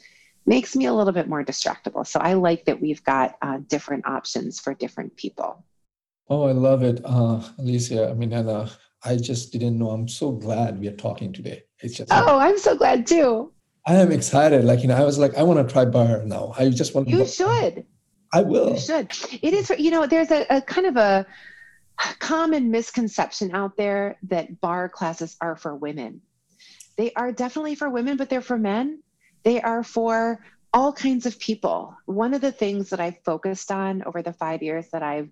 makes 0.46 0.76
me 0.76 0.86
a 0.86 0.94
little 0.94 1.14
bit 1.14 1.28
more 1.28 1.44
distractible. 1.44 2.06
So 2.06 2.20
I 2.20 2.34
like 2.34 2.66
that 2.66 2.80
we've 2.80 3.04
got 3.04 3.36
uh, 3.42 3.58
different 3.68 4.06
options 4.06 4.60
for 4.60 4.76
different 4.76 5.16
people. 5.16 5.66
Oh, 6.32 6.44
I 6.44 6.54
love 6.54 6.82
it, 6.82 7.02
uh, 7.04 7.42
Alicia. 7.60 8.10
I 8.10 8.14
mean, 8.14 8.32
and, 8.32 8.50
uh, 8.50 8.68
I 9.04 9.18
just 9.18 9.52
didn't 9.52 9.78
know. 9.78 9.90
I'm 9.90 10.08
so 10.08 10.32
glad 10.32 10.80
we 10.80 10.88
are 10.88 10.96
talking 10.96 11.34
today. 11.34 11.64
It's 11.82 11.98
just. 11.98 12.10
Oh, 12.14 12.40
I'm 12.40 12.58
so 12.58 12.78
glad 12.78 13.06
too. 13.06 13.52
I 13.86 13.96
am 13.96 14.14
excited. 14.14 14.64
Like 14.64 14.82
you 14.82 14.88
know, 14.88 14.96
I 14.96 15.04
was 15.04 15.18
like, 15.18 15.36
I 15.36 15.44
want 15.44 15.68
to 15.68 15.74
try 15.74 15.84
barre 15.84 16.24
now. 16.26 16.54
I 16.58 16.70
just 16.70 16.96
want. 16.96 17.10
To 17.10 17.14
You 17.14 17.26
should. 17.26 17.86
I 18.32 18.44
will. 18.44 18.70
You 18.70 18.80
should. 18.80 19.12
It 19.42 19.54
is. 19.54 19.70
You 19.78 19.92
know, 19.92 20.08
there's 20.08 20.32
a, 20.32 20.46
a 20.50 20.62
kind 20.62 20.88
of 20.88 20.96
a 20.96 21.26
common 22.20 22.72
misconception 22.72 23.54
out 23.54 23.76
there 23.76 24.18
that 24.30 24.62
barre 24.62 24.88
classes 24.88 25.36
are 25.42 25.58
for 25.58 25.76
women. 25.76 26.22
They 26.96 27.12
are 27.14 27.34
definitely 27.34 27.76
for 27.76 27.90
women, 27.90 28.16
but 28.16 28.30
they're 28.30 28.40
for 28.40 28.58
men 28.58 29.02
they 29.44 29.62
are 29.62 29.84
for 29.84 30.44
all 30.74 30.94
kinds 30.94 31.26
of 31.26 31.40
people. 31.40 31.96
One 32.06 32.34
of 32.34 32.42
the 32.42 32.52
things 32.52 32.90
that 32.90 33.00
I've 33.00 33.22
focused 33.26 33.72
on 33.72 34.04
over 34.04 34.22
the 34.22 34.34
five 34.34 34.64
years 34.64 34.88
that 34.92 35.04
I've 35.04 35.30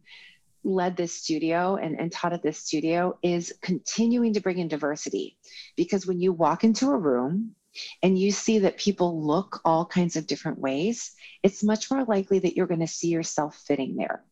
led 0.64 0.98
this 0.98 1.14
studio 1.14 1.76
and, 1.76 2.00
and 2.00 2.12
taught 2.12 2.34
at 2.34 2.44
this 2.44 2.60
studio 2.60 3.18
is 3.22 3.54
continuing 3.62 4.34
to 4.34 4.42
bring 4.42 4.60
in 4.60 4.68
diversity. 4.68 5.38
Because 5.76 6.06
when 6.06 6.20
you 6.20 6.34
walk 6.34 6.64
into 6.64 6.92
a 6.92 6.98
room, 6.98 7.56
and 8.02 8.18
you 8.18 8.32
see 8.32 8.60
that 8.60 8.78
people 8.78 9.26
look 9.26 9.62
all 9.64 9.86
kinds 9.86 10.16
of 10.16 10.28
different 10.28 10.60
ways, 10.60 11.12
it's 11.44 11.64
much 11.64 11.92
more 11.92 12.04
likely 12.06 12.40
that 12.40 12.56
you're 12.56 12.68
going 12.68 12.80
to 12.80 12.88
see 12.88 13.10
yourself 13.10 13.56
fitting 13.68 13.96
there. 13.96 14.24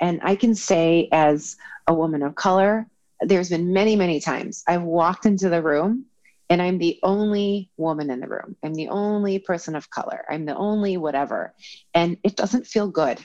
And 0.00 0.20
I 0.22 0.34
can 0.34 0.54
say, 0.54 1.08
as 1.12 1.56
a 1.86 1.94
woman 1.94 2.22
of 2.22 2.34
color, 2.34 2.86
there's 3.20 3.50
been 3.50 3.72
many, 3.72 3.96
many 3.96 4.20
times 4.20 4.64
I've 4.66 4.82
walked 4.82 5.26
into 5.26 5.48
the 5.48 5.62
room 5.62 6.06
and 6.48 6.60
I'm 6.60 6.78
the 6.78 6.98
only 7.02 7.70
woman 7.76 8.10
in 8.10 8.20
the 8.20 8.26
room. 8.26 8.56
I'm 8.62 8.74
the 8.74 8.88
only 8.88 9.38
person 9.38 9.76
of 9.76 9.90
color. 9.90 10.24
I'm 10.28 10.46
the 10.46 10.56
only 10.56 10.96
whatever. 10.96 11.54
And 11.94 12.16
it 12.24 12.34
doesn't 12.34 12.66
feel 12.66 12.88
good 12.88 13.20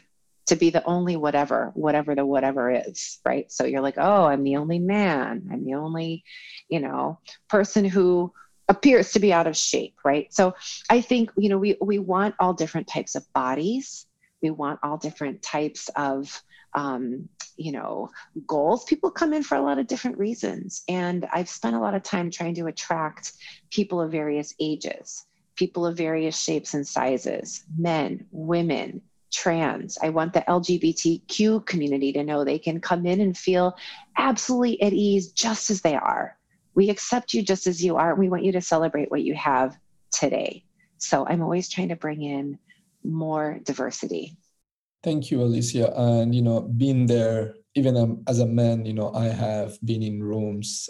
to 0.47 0.55
be 0.55 0.69
the 0.69 0.83
only 0.85 1.15
whatever, 1.15 1.71
whatever 1.73 2.15
the 2.15 2.25
whatever 2.25 2.71
is, 2.71 3.19
right? 3.25 3.51
So 3.51 3.65
you're 3.65 3.81
like, 3.81 3.97
oh, 3.97 4.25
I'm 4.25 4.43
the 4.43 4.57
only 4.57 4.79
man. 4.79 5.47
I'm 5.51 5.65
the 5.65 5.75
only, 5.75 6.23
you 6.69 6.79
know, 6.79 7.19
person 7.47 7.85
who 7.85 8.31
appears 8.67 9.11
to 9.13 9.19
be 9.19 9.33
out 9.33 9.47
of 9.47 9.57
shape, 9.57 9.95
right? 10.03 10.33
So 10.33 10.55
I 10.89 11.01
think, 11.01 11.31
you 11.37 11.49
know, 11.49 11.57
we, 11.57 11.77
we 11.81 11.99
want 11.99 12.35
all 12.39 12.53
different 12.53 12.87
types 12.87 13.15
of 13.15 13.31
bodies. 13.33 14.05
We 14.41 14.49
want 14.51 14.79
all 14.83 14.97
different 14.97 15.41
types 15.41 15.89
of, 15.95 16.41
um, 16.73 17.29
you 17.57 17.71
know, 17.71 18.09
goals. 18.45 18.83
People 18.85 19.11
come 19.11 19.33
in 19.33 19.43
for 19.43 19.55
a 19.55 19.61
lot 19.61 19.79
of 19.79 19.87
different 19.87 20.17
reasons. 20.17 20.83
And 20.87 21.27
I've 21.31 21.49
spent 21.49 21.75
a 21.75 21.79
lot 21.79 21.95
of 21.95 22.03
time 22.03 22.29
trying 22.29 22.55
to 22.55 22.67
attract 22.67 23.33
people 23.71 24.01
of 24.01 24.11
various 24.11 24.53
ages, 24.59 25.25
people 25.55 25.85
of 25.85 25.97
various 25.97 26.37
shapes 26.37 26.73
and 26.73 26.87
sizes, 26.87 27.63
men, 27.77 28.27
women, 28.31 29.01
trans. 29.32 29.98
I 30.01 30.10
want 30.10 30.34
the 30.34 30.41
LGBTQ 30.41 31.65
community 31.65 32.13
to 32.13 32.24
know 32.24 32.44
they 32.44 32.60
can 32.60 32.79
come 32.79 33.05
in 33.05 33.22
and 33.22 33.38
feel 33.38 33.75
absolutely 34.17 34.82
at 34.82 34.94
ease 34.94 35.32
just 35.32 35.70
as 35.70 35.82
they 35.82 35.96
are 35.96 36.38
we 36.75 36.89
accept 36.89 37.34
you 37.34 37.41
just 37.41 37.65
as 37.65 37.84
you 37.84 37.96
are. 37.96 38.13
We 38.13 38.29
want 38.29 38.44
you 38.44 38.51
to 38.51 38.62
celebrate 38.62 39.10
what 39.10 39.24
you 39.24 39.34
have 39.34 39.77
today. 40.12 40.63
So 40.98 41.25
I'm 41.27 41.41
always 41.41 41.70
trying 41.70 41.89
to 41.89 41.96
bring 41.96 42.22
in 42.22 42.60
more 43.03 43.60
diversity. 43.63 44.38
Thank 45.03 45.32
you, 45.32 45.41
Alicia. 45.41 45.94
And, 45.96 46.36
you 46.36 46.41
know, 46.41 46.62
being 46.62 47.05
there, 47.05 47.55
even 47.75 47.96
um, 47.96 48.24
as 48.27 48.39
a 48.39 48.46
man, 48.46 48.86
you 48.86 48.94
know, 48.94 49.13
I 49.13 49.25
have 49.25 49.77
been 49.86 50.03
in 50.03 50.22
rooms 50.22 50.89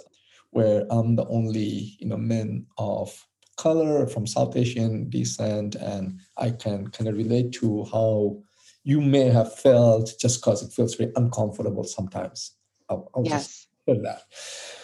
where 0.51 0.85
I'm 0.89 1.15
the 1.15 1.27
only, 1.27 1.97
you 1.99 2.07
know, 2.07 2.17
man 2.17 2.65
of 2.77 3.25
color 3.57 4.07
from 4.07 4.27
South 4.27 4.55
Asian 4.55 5.09
descent. 5.09 5.75
And 5.75 6.19
I 6.37 6.51
can 6.51 6.87
kind 6.89 7.07
of 7.07 7.15
relate 7.15 7.51
to 7.53 7.85
how 7.85 8.41
you 8.83 9.01
may 9.01 9.29
have 9.29 9.57
felt 9.57 10.13
just 10.19 10.41
because 10.41 10.63
it 10.63 10.71
feels 10.71 10.95
very 10.95 11.11
uncomfortable 11.15 11.83
sometimes. 11.83 12.51
I'll, 12.89 13.09
I'll 13.15 13.25
yes. 13.25 13.47
just 13.47 13.65
that. 13.87 14.23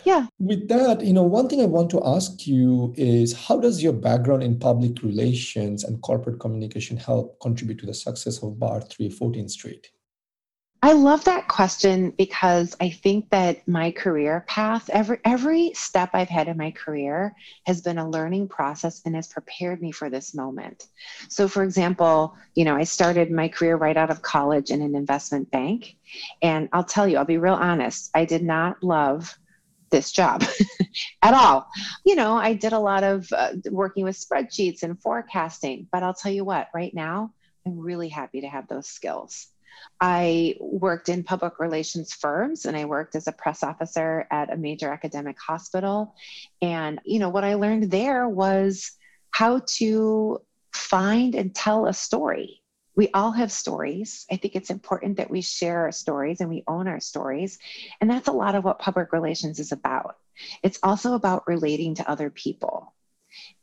Yeah. 0.05 0.27
With 0.39 0.67
that, 0.69 1.03
you 1.03 1.13
know, 1.13 1.23
one 1.23 1.49
thing 1.49 1.61
I 1.61 1.65
want 1.65 1.89
to 1.91 2.01
ask 2.05 2.47
you 2.47 2.93
is 2.97 3.33
how 3.33 3.59
does 3.59 3.81
your 3.81 3.93
background 3.93 4.43
in 4.43 4.59
public 4.59 5.01
relations 5.03 5.83
and 5.83 6.01
corporate 6.01 6.39
communication 6.39 6.97
help 6.97 7.39
contribute 7.39 7.79
to 7.79 7.85
the 7.85 7.93
success 7.93 8.41
of 8.43 8.59
Barre 8.59 8.81
3 8.81 9.09
14th 9.09 9.51
Street? 9.51 9.89
I 10.83 10.93
love 10.93 11.23
that 11.25 11.47
question 11.47 12.09
because 12.17 12.75
I 12.81 12.89
think 12.89 13.29
that 13.29 13.67
my 13.67 13.91
career 13.91 14.43
path, 14.47 14.89
every 14.89 15.19
every 15.23 15.73
step 15.75 16.09
I've 16.13 16.27
had 16.27 16.47
in 16.47 16.57
my 16.57 16.71
career 16.71 17.35
has 17.67 17.81
been 17.81 17.99
a 17.99 18.09
learning 18.09 18.47
process 18.47 18.99
and 19.05 19.15
has 19.15 19.27
prepared 19.27 19.79
me 19.79 19.91
for 19.91 20.09
this 20.09 20.33
moment. 20.33 20.87
So 21.29 21.47
for 21.47 21.61
example, 21.63 22.35
you 22.55 22.65
know, 22.65 22.75
I 22.75 22.85
started 22.85 23.29
my 23.29 23.47
career 23.47 23.75
right 23.75 23.95
out 23.95 24.09
of 24.09 24.23
college 24.23 24.71
in 24.71 24.81
an 24.81 24.95
investment 24.95 25.51
bank. 25.51 25.97
And 26.41 26.67
I'll 26.73 26.83
tell 26.83 27.07
you, 27.07 27.17
I'll 27.17 27.25
be 27.25 27.37
real 27.37 27.53
honest, 27.53 28.09
I 28.15 28.25
did 28.25 28.41
not 28.41 28.81
love 28.81 29.37
this 29.91 30.11
job 30.11 30.43
at 31.21 31.35
all. 31.35 31.67
You 32.05 32.15
know, 32.15 32.37
I 32.37 32.55
did 32.55 32.73
a 32.73 32.79
lot 32.79 33.03
of 33.03 33.31
uh, 33.31 33.53
working 33.69 34.03
with 34.03 34.17
spreadsheets 34.17 34.81
and 34.81 34.99
forecasting, 34.99 35.87
but 35.91 36.01
I'll 36.01 36.15
tell 36.15 36.31
you 36.31 36.43
what, 36.43 36.69
right 36.73 36.93
now, 36.93 37.33
I'm 37.67 37.77
really 37.77 38.09
happy 38.09 38.41
to 38.41 38.47
have 38.47 38.67
those 38.67 38.87
skills. 38.87 39.50
I 39.99 40.55
worked 40.59 41.09
in 41.09 41.23
public 41.23 41.59
relations 41.59 42.13
firms 42.13 42.65
and 42.65 42.75
I 42.75 42.85
worked 42.85 43.15
as 43.15 43.27
a 43.27 43.31
press 43.31 43.63
officer 43.63 44.27
at 44.31 44.51
a 44.51 44.57
major 44.57 44.91
academic 44.91 45.39
hospital. 45.39 46.15
And, 46.61 46.99
you 47.05 47.19
know, 47.19 47.29
what 47.29 47.43
I 47.43 47.55
learned 47.55 47.91
there 47.91 48.27
was 48.27 48.91
how 49.31 49.61
to 49.77 50.41
find 50.73 51.35
and 51.35 51.53
tell 51.53 51.85
a 51.85 51.93
story 51.93 52.61
we 52.95 53.09
all 53.13 53.31
have 53.31 53.51
stories. 53.51 54.25
I 54.29 54.35
think 54.35 54.55
it's 54.55 54.69
important 54.69 55.17
that 55.17 55.31
we 55.31 55.41
share 55.41 55.81
our 55.81 55.91
stories 55.91 56.41
and 56.41 56.49
we 56.49 56.63
own 56.67 56.87
our 56.87 56.99
stories. 56.99 57.57
And 57.99 58.09
that's 58.09 58.27
a 58.27 58.33
lot 58.33 58.55
of 58.55 58.63
what 58.63 58.79
public 58.79 59.13
relations 59.13 59.59
is 59.59 59.71
about. 59.71 60.17
It's 60.61 60.79
also 60.83 61.13
about 61.13 61.47
relating 61.47 61.95
to 61.95 62.09
other 62.09 62.29
people 62.29 62.93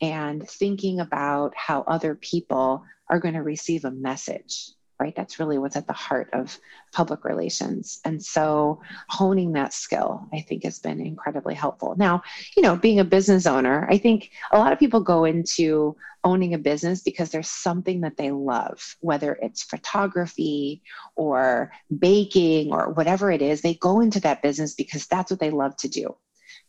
and 0.01 0.49
thinking 0.49 1.01
about 1.01 1.55
how 1.55 1.83
other 1.83 2.15
people 2.15 2.85
are 3.09 3.21
going 3.21 3.35
to 3.35 3.43
receive 3.43 3.85
a 3.85 3.91
message 3.91 4.71
right? 5.01 5.15
That's 5.15 5.39
really 5.39 5.59
what's 5.59 5.77
at 5.77 5.87
the 5.87 5.93
heart 5.93 6.31
of 6.33 6.59
public 6.93 7.25
relations. 7.25 8.01
And 8.05 8.23
so 8.23 8.81
honing 9.09 9.53
that 9.53 9.73
skill, 9.73 10.29
I 10.33 10.41
think, 10.41 10.65
has 10.65 10.79
been 10.79 11.01
incredibly 11.01 11.55
helpful. 11.55 11.95
Now, 11.97 12.23
you 12.57 12.63
know, 12.63 12.77
being 12.77 12.99
a 13.01 13.05
business 13.05 13.47
owner, 13.47 13.87
I 13.91 13.99
think 13.99 14.31
a 14.51 14.59
lot 14.59 14.73
of 14.73 14.79
people 14.79 15.01
go 15.01 15.25
into 15.25 15.97
owning 16.25 16.55
a 16.55 16.59
business 16.59 17.03
because 17.03 17.31
there's 17.31 17.49
something 17.49 18.01
that 18.01 18.17
they 18.17 18.31
love, 18.31 18.97
whether 19.01 19.35
it's 19.41 19.63
photography 19.63 20.83
or 21.15 21.71
baking 21.97 22.73
or 22.73 22.91
whatever 22.93 23.31
it 23.31 23.41
is. 23.41 23.61
They 23.61 23.75
go 23.75 24.01
into 24.01 24.21
that 24.21 24.43
business 24.43 24.75
because 24.75 25.07
that's 25.07 25.31
what 25.31 25.41
they 25.41 25.51
love 25.51 25.77
to 25.79 25.89
do. 25.89 26.17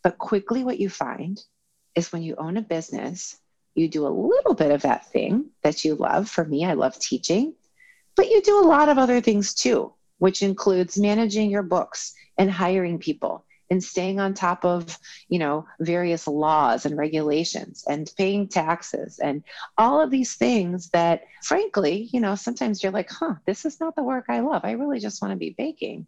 But 0.03 0.17
quickly, 0.17 0.63
what 0.63 0.79
you 0.79 0.89
find 0.89 1.41
is 1.95 2.11
when 2.11 2.21
you 2.21 2.35
own 2.37 2.57
a 2.57 2.61
business, 2.61 3.37
you 3.75 3.87
do 3.87 4.05
a 4.05 4.09
little 4.09 4.53
bit 4.53 4.71
of 4.71 4.83
that 4.83 5.11
thing 5.11 5.49
that 5.63 5.83
you 5.83 5.95
love. 5.95 6.29
For 6.29 6.45
me, 6.45 6.65
I 6.65 6.73
love 6.73 6.97
teaching. 6.99 7.55
But 8.19 8.31
you 8.31 8.41
do 8.41 8.59
a 8.59 8.67
lot 8.67 8.89
of 8.89 8.97
other 8.97 9.21
things 9.21 9.53
too, 9.53 9.93
which 10.17 10.41
includes 10.41 10.99
managing 10.99 11.49
your 11.49 11.63
books 11.63 12.13
and 12.37 12.51
hiring 12.51 12.99
people 12.99 13.45
and 13.69 13.81
staying 13.81 14.19
on 14.19 14.33
top 14.33 14.65
of 14.65 14.99
you 15.29 15.39
know 15.39 15.65
various 15.79 16.27
laws 16.27 16.85
and 16.85 16.97
regulations 16.97 17.85
and 17.87 18.11
paying 18.17 18.49
taxes 18.49 19.19
and 19.19 19.41
all 19.77 20.01
of 20.01 20.11
these 20.11 20.35
things 20.35 20.89
that 20.89 21.21
frankly 21.43 22.09
you 22.11 22.19
know 22.19 22.35
sometimes 22.35 22.83
you're 22.83 22.91
like 22.91 23.09
huh 23.09 23.35
this 23.45 23.63
is 23.63 23.79
not 23.79 23.95
the 23.95 24.03
work 24.03 24.25
i 24.27 24.41
love. 24.41 24.65
I 24.65 24.71
really 24.71 24.99
just 24.99 25.21
want 25.21 25.31
to 25.31 25.37
be 25.37 25.55
baking. 25.57 26.05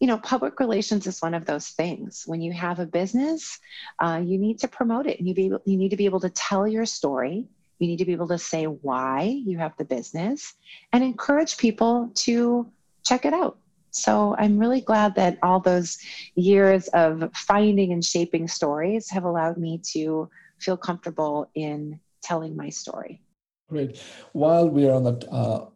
You 0.00 0.08
know 0.08 0.18
public 0.18 0.60
relations 0.60 1.06
is 1.06 1.22
one 1.22 1.32
of 1.32 1.46
those 1.46 1.68
things. 1.68 2.24
When 2.26 2.42
you 2.42 2.52
have 2.52 2.78
a 2.78 2.84
business 2.84 3.58
uh, 4.00 4.20
you 4.22 4.36
need 4.36 4.58
to 4.58 4.68
promote 4.68 5.06
it 5.06 5.18
and 5.18 5.26
you, 5.26 5.34
be, 5.34 5.44
you 5.44 5.78
need 5.78 5.92
to 5.92 5.96
be 5.96 6.04
able 6.04 6.20
to 6.20 6.28
tell 6.28 6.68
your 6.68 6.84
story 6.84 7.46
you 7.78 7.86
need 7.88 7.98
to 7.98 8.04
be 8.04 8.12
able 8.12 8.28
to 8.28 8.38
say 8.38 8.64
why 8.64 9.22
you 9.44 9.58
have 9.58 9.76
the 9.76 9.84
business 9.84 10.54
and 10.92 11.02
encourage 11.02 11.56
people 11.56 12.10
to 12.14 12.70
check 13.04 13.24
it 13.24 13.32
out. 13.32 13.58
So 13.90 14.34
I'm 14.38 14.58
really 14.58 14.80
glad 14.80 15.14
that 15.14 15.38
all 15.42 15.60
those 15.60 15.98
years 16.34 16.88
of 16.88 17.30
finding 17.34 17.92
and 17.92 18.04
shaping 18.04 18.48
stories 18.48 19.08
have 19.10 19.24
allowed 19.24 19.56
me 19.56 19.80
to 19.92 20.28
feel 20.58 20.76
comfortable 20.76 21.48
in 21.54 22.00
telling 22.22 22.56
my 22.56 22.70
story. 22.70 23.20
Great. 23.68 24.00
While 24.32 24.68
we're 24.68 24.92
on 24.92 25.04
the 25.04 25.28
uh, 25.30 25.66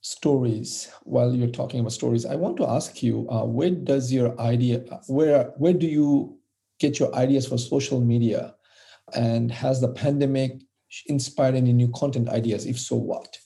stories, 0.00 0.90
while 1.02 1.34
you're 1.34 1.48
talking 1.48 1.80
about 1.80 1.92
stories, 1.92 2.24
I 2.24 2.36
want 2.36 2.56
to 2.58 2.66
ask 2.66 3.02
you, 3.02 3.28
uh, 3.28 3.44
where 3.44 3.70
does 3.70 4.12
your 4.12 4.38
idea, 4.40 4.78
where 5.06 5.52
where 5.58 5.72
do 5.74 5.86
you 5.86 6.38
get 6.78 6.98
your 6.98 7.14
ideas 7.14 7.46
for 7.46 7.58
social 7.58 8.00
media? 8.00 8.54
And 9.14 9.52
has 9.52 9.80
the 9.80 9.88
pandemic 9.88 10.62
inspired 11.06 11.54
any 11.54 11.72
new 11.72 11.88
content 11.88 12.28
ideas? 12.28 12.66
If 12.66 12.78
so, 12.78 12.96
what? 12.96 13.38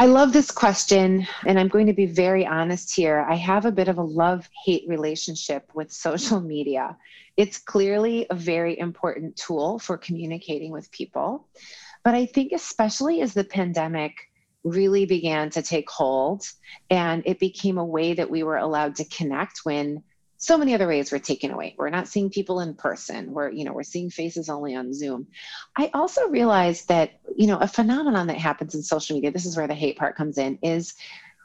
I 0.00 0.06
love 0.06 0.32
this 0.32 0.52
question, 0.52 1.26
and 1.44 1.58
I'm 1.58 1.66
going 1.66 1.88
to 1.88 1.92
be 1.92 2.06
very 2.06 2.46
honest 2.46 2.94
here. 2.94 3.26
I 3.28 3.34
have 3.34 3.64
a 3.64 3.72
bit 3.72 3.88
of 3.88 3.98
a 3.98 4.02
love 4.02 4.48
hate 4.64 4.84
relationship 4.86 5.72
with 5.74 5.90
social 5.90 6.40
media. 6.40 6.96
It's 7.36 7.58
clearly 7.58 8.26
a 8.30 8.34
very 8.36 8.78
important 8.78 9.34
tool 9.34 9.80
for 9.80 9.98
communicating 9.98 10.70
with 10.70 10.90
people. 10.92 11.48
But 12.04 12.14
I 12.14 12.26
think, 12.26 12.52
especially 12.52 13.22
as 13.22 13.34
the 13.34 13.42
pandemic 13.42 14.12
really 14.62 15.04
began 15.04 15.50
to 15.50 15.62
take 15.62 15.90
hold 15.90 16.44
and 16.90 17.22
it 17.26 17.38
became 17.38 17.78
a 17.78 17.84
way 17.84 18.14
that 18.14 18.30
we 18.30 18.42
were 18.42 18.56
allowed 18.56 18.96
to 18.96 19.04
connect 19.04 19.60
when 19.64 20.02
so 20.38 20.56
many 20.56 20.72
other 20.72 20.86
ways 20.86 21.10
were 21.10 21.18
taken 21.18 21.50
away. 21.50 21.74
We're 21.76 21.90
not 21.90 22.06
seeing 22.06 22.30
people 22.30 22.60
in 22.60 22.74
person. 22.74 23.32
We're, 23.32 23.50
you 23.50 23.64
know, 23.64 23.72
we're 23.72 23.82
seeing 23.82 24.08
faces 24.08 24.48
only 24.48 24.74
on 24.76 24.94
Zoom. 24.94 25.26
I 25.76 25.90
also 25.92 26.28
realized 26.28 26.86
that, 26.88 27.20
you 27.36 27.48
know, 27.48 27.58
a 27.58 27.66
phenomenon 27.66 28.28
that 28.28 28.38
happens 28.38 28.76
in 28.76 28.82
social 28.82 29.16
media, 29.16 29.32
this 29.32 29.46
is 29.46 29.56
where 29.56 29.66
the 29.66 29.74
hate 29.74 29.98
part 29.98 30.16
comes 30.16 30.38
in, 30.38 30.56
is 30.62 30.94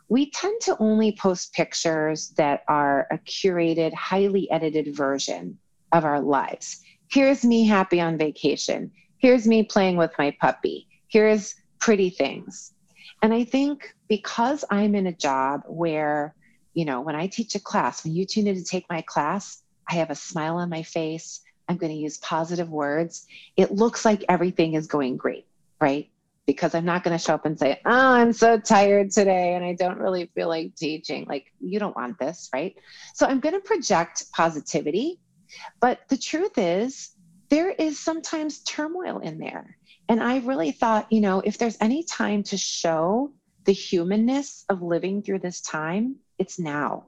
we 0.10 0.30
tend 0.30 0.62
to 0.62 0.78
only 0.80 1.18
post 1.20 1.54
pictures 1.54 2.30
that 2.38 2.64
are 2.68 3.08
a 3.10 3.18
curated, 3.18 3.94
highly 3.96 4.50
edited 4.52 4.96
version 4.96 5.58
of 5.92 6.06
our 6.06 6.22
lives. 6.22 6.82
Here's 7.10 7.44
me 7.44 7.66
happy 7.66 8.00
on 8.00 8.18
vacation. 8.18 8.92
Here's 9.18 9.48
me 9.48 9.64
playing 9.64 9.98
with 9.98 10.12
my 10.20 10.36
puppy. 10.40 10.88
Here's 11.08 11.56
pretty 11.80 12.12
things. 12.12 12.74
And 13.24 13.34
I 13.34 13.44
think 13.44 13.96
because 14.08 14.64
I'm 14.70 14.94
in 14.94 15.08
a 15.08 15.14
job 15.14 15.64
where 15.68 16.36
you 16.74 16.86
know, 16.86 17.02
when 17.02 17.16
I 17.16 17.28
teach 17.28 17.56
a 17.56 17.60
class, 17.60 18.04
when 18.04 18.16
you 18.16 18.26
tune 18.26 18.48
in 18.48 18.56
to 18.56 18.64
take 18.64 18.86
my 18.90 19.02
class, 19.02 19.62
I 19.88 19.96
have 19.96 20.10
a 20.10 20.16
smile 20.16 20.58
on 20.58 20.70
my 20.70 20.84
face. 20.84 21.42
I'm 21.68 21.78
going 21.78 21.92
to 21.92 21.98
use 21.98 22.18
positive 22.18 22.70
words. 22.70 23.26
It 23.56 23.72
looks 23.72 24.06
like 24.06 24.26
everything 24.28 24.74
is 24.74 24.88
going 24.88 25.18
great, 25.18 25.46
right? 25.80 26.10
Because 26.46 26.76
I'm 26.76 26.86
not 26.86 27.04
going 27.04 27.18
to 27.18 27.24
show 27.24 27.36
up 27.36 27.46
and 27.46 27.58
say, 27.58 27.80
Oh, 27.86 28.14
I'm 28.14 28.34
so 28.34 28.60
tired 28.60 29.12
today 29.12 29.54
and 29.56 29.64
I 29.64 29.74
don't 29.74 29.98
really 29.98 30.30
feel 30.36 30.50
like 30.50 30.76
teaching. 30.76 31.26
Like, 31.28 31.46
you 31.62 31.80
don't 31.80 31.96
want 31.96 32.20
this, 32.20 32.50
right? 32.54 32.76
So 33.14 33.26
I'm 33.26 33.40
going 33.40 33.56
to 33.56 33.62
project 33.62 34.26
positivity. 34.34 35.20
But 35.80 36.00
the 36.10 36.18
truth 36.18 36.58
is, 36.58 37.12
there 37.50 37.70
is 37.70 38.00
sometimes 38.00 38.60
turmoil 38.64 39.20
in 39.20 39.38
there. 39.38 39.78
And 40.10 40.22
I 40.22 40.40
really 40.40 40.72
thought, 40.72 41.12
you 41.12 41.22
know, 41.22 41.40
if 41.40 41.58
there's 41.58 41.78
any 41.80 42.04
time 42.04 42.44
to 42.44 42.58
show 42.58 43.32
the 43.66 43.72
humanness 43.72 44.66
of 44.70 44.82
living 44.82 45.22
through 45.22 45.40
this 45.40 45.62
time, 45.62 46.18
it's 46.44 46.60
now. 46.60 47.06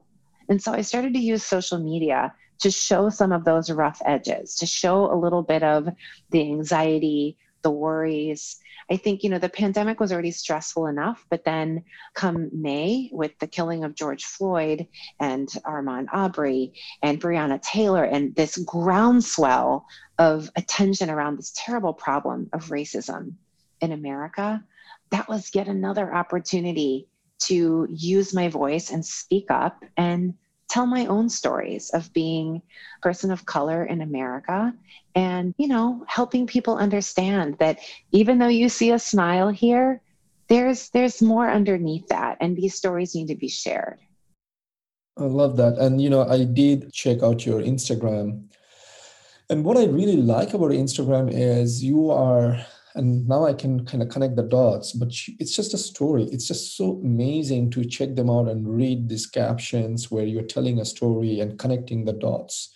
And 0.48 0.62
so 0.62 0.72
I 0.72 0.80
started 0.80 1.12
to 1.12 1.20
use 1.20 1.44
social 1.44 1.78
media 1.78 2.32
to 2.60 2.70
show 2.70 3.10
some 3.10 3.32
of 3.32 3.44
those 3.44 3.70
rough 3.70 4.00
edges, 4.06 4.54
to 4.56 4.66
show 4.66 5.12
a 5.12 5.20
little 5.24 5.42
bit 5.42 5.62
of 5.62 5.90
the 6.30 6.40
anxiety, 6.40 7.36
the 7.60 7.70
worries. 7.70 8.56
I 8.90 8.96
think, 8.96 9.22
you 9.22 9.28
know, 9.28 9.38
the 9.38 9.50
pandemic 9.50 10.00
was 10.00 10.10
already 10.10 10.30
stressful 10.30 10.86
enough, 10.86 11.26
but 11.28 11.44
then 11.44 11.84
come 12.14 12.48
May 12.50 13.10
with 13.12 13.38
the 13.38 13.46
killing 13.46 13.84
of 13.84 13.94
George 13.94 14.24
Floyd 14.24 14.86
and 15.20 15.48
Ahmaud 15.66 16.06
Arbery 16.12 16.72
and 17.02 17.20
Breonna 17.20 17.60
Taylor 17.60 18.04
and 18.04 18.34
this 18.34 18.56
groundswell 18.56 19.84
of 20.18 20.50
attention 20.56 21.10
around 21.10 21.36
this 21.36 21.52
terrible 21.54 21.92
problem 21.92 22.48
of 22.54 22.70
racism 22.70 23.34
in 23.82 23.92
America, 23.92 24.64
that 25.10 25.28
was 25.28 25.54
yet 25.54 25.68
another 25.68 26.14
opportunity 26.14 27.06
to 27.38 27.86
use 27.90 28.34
my 28.34 28.48
voice 28.48 28.90
and 28.90 29.04
speak 29.04 29.50
up 29.50 29.84
and 29.96 30.34
tell 30.68 30.86
my 30.86 31.06
own 31.06 31.28
stories 31.28 31.90
of 31.90 32.12
being 32.12 32.60
a 32.98 33.00
person 33.00 33.30
of 33.30 33.46
color 33.46 33.84
in 33.84 34.00
America 34.00 34.74
and, 35.14 35.54
you 35.58 35.68
know, 35.68 36.04
helping 36.08 36.46
people 36.46 36.76
understand 36.76 37.56
that 37.58 37.78
even 38.12 38.38
though 38.38 38.48
you 38.48 38.68
see 38.68 38.90
a 38.90 38.98
smile 38.98 39.48
here, 39.48 40.00
there's 40.48 40.90
there's 40.90 41.22
more 41.22 41.50
underneath 41.50 42.06
that 42.08 42.36
and 42.40 42.56
these 42.56 42.74
stories 42.74 43.14
need 43.14 43.28
to 43.28 43.34
be 43.34 43.48
shared. 43.48 43.98
I 45.18 45.24
love 45.24 45.56
that. 45.56 45.78
And 45.78 46.00
you 46.00 46.10
know, 46.10 46.22
I 46.22 46.44
did 46.44 46.92
check 46.92 47.22
out 47.22 47.46
your 47.46 47.60
Instagram. 47.60 48.48
And 49.48 49.64
what 49.64 49.76
I 49.76 49.84
really 49.84 50.16
like 50.16 50.54
about 50.54 50.70
Instagram 50.70 51.30
is 51.32 51.82
you 51.82 52.10
are 52.10 52.58
and 52.96 53.28
now 53.28 53.44
i 53.46 53.52
can 53.52 53.84
kind 53.84 54.02
of 54.02 54.08
connect 54.08 54.36
the 54.36 54.42
dots 54.42 54.92
but 54.92 55.08
it's 55.38 55.54
just 55.54 55.74
a 55.74 55.78
story. 55.78 56.24
It's 56.24 56.48
just 56.48 56.76
so 56.76 57.00
amazing 57.04 57.70
to 57.70 57.84
check 57.84 58.14
them 58.14 58.30
out 58.30 58.48
and 58.48 58.68
read 58.68 59.08
these 59.08 59.26
captions 59.26 60.10
where 60.10 60.24
you're 60.24 60.42
telling 60.42 60.80
a 60.80 60.84
story 60.84 61.40
and 61.40 61.58
connecting 61.58 62.04
the 62.04 62.12
dots 62.12 62.72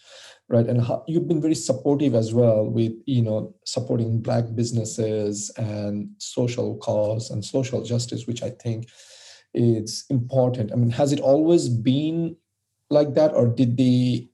right? 0.51 0.67
And 0.67 0.83
how, 0.83 1.05
you've 1.07 1.29
been 1.29 1.41
very 1.41 1.55
supportive 1.55 2.15
as 2.15 2.35
well 2.35 2.67
with 2.67 2.93
you 3.07 3.23
know 3.23 3.55
supporting 3.65 4.21
black 4.21 4.45
businesses 4.55 5.51
and 5.57 6.11
social 6.19 6.77
cause 6.79 7.31
and 7.31 7.45
social 7.45 7.83
justice 7.83 8.27
which 8.27 8.43
i 8.43 8.51
think 8.51 8.89
is 9.55 10.05
important. 10.11 10.73
I 10.73 10.77
mean 10.77 10.91
has 10.91 11.13
it 11.13 11.21
always 11.21 11.69
been 11.69 12.37
like 12.91 13.15
that 13.15 13.35
or 13.35 13.47
did 13.47 13.77
the 13.77 14.30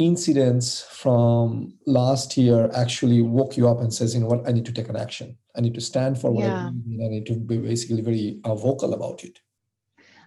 incidents 0.00 0.82
from 0.82 1.74
last 1.86 2.36
year 2.36 2.70
actually 2.74 3.20
woke 3.22 3.56
you 3.56 3.68
up 3.68 3.80
and 3.80 3.92
says, 3.92 4.14
you 4.14 4.20
know 4.20 4.26
what, 4.26 4.48
I 4.48 4.52
need 4.52 4.64
to 4.66 4.72
take 4.72 4.88
an 4.88 4.96
action. 4.96 5.36
I 5.56 5.60
need 5.60 5.74
to 5.74 5.80
stand 5.80 6.20
for 6.20 6.30
what 6.30 6.44
yeah. 6.44 6.66
I 6.66 6.68
in. 6.68 7.00
I 7.04 7.08
need 7.08 7.26
to 7.26 7.34
be 7.34 7.58
basically 7.58 8.00
very 8.00 8.40
uh, 8.44 8.54
vocal 8.54 8.94
about 8.94 9.24
it. 9.24 9.38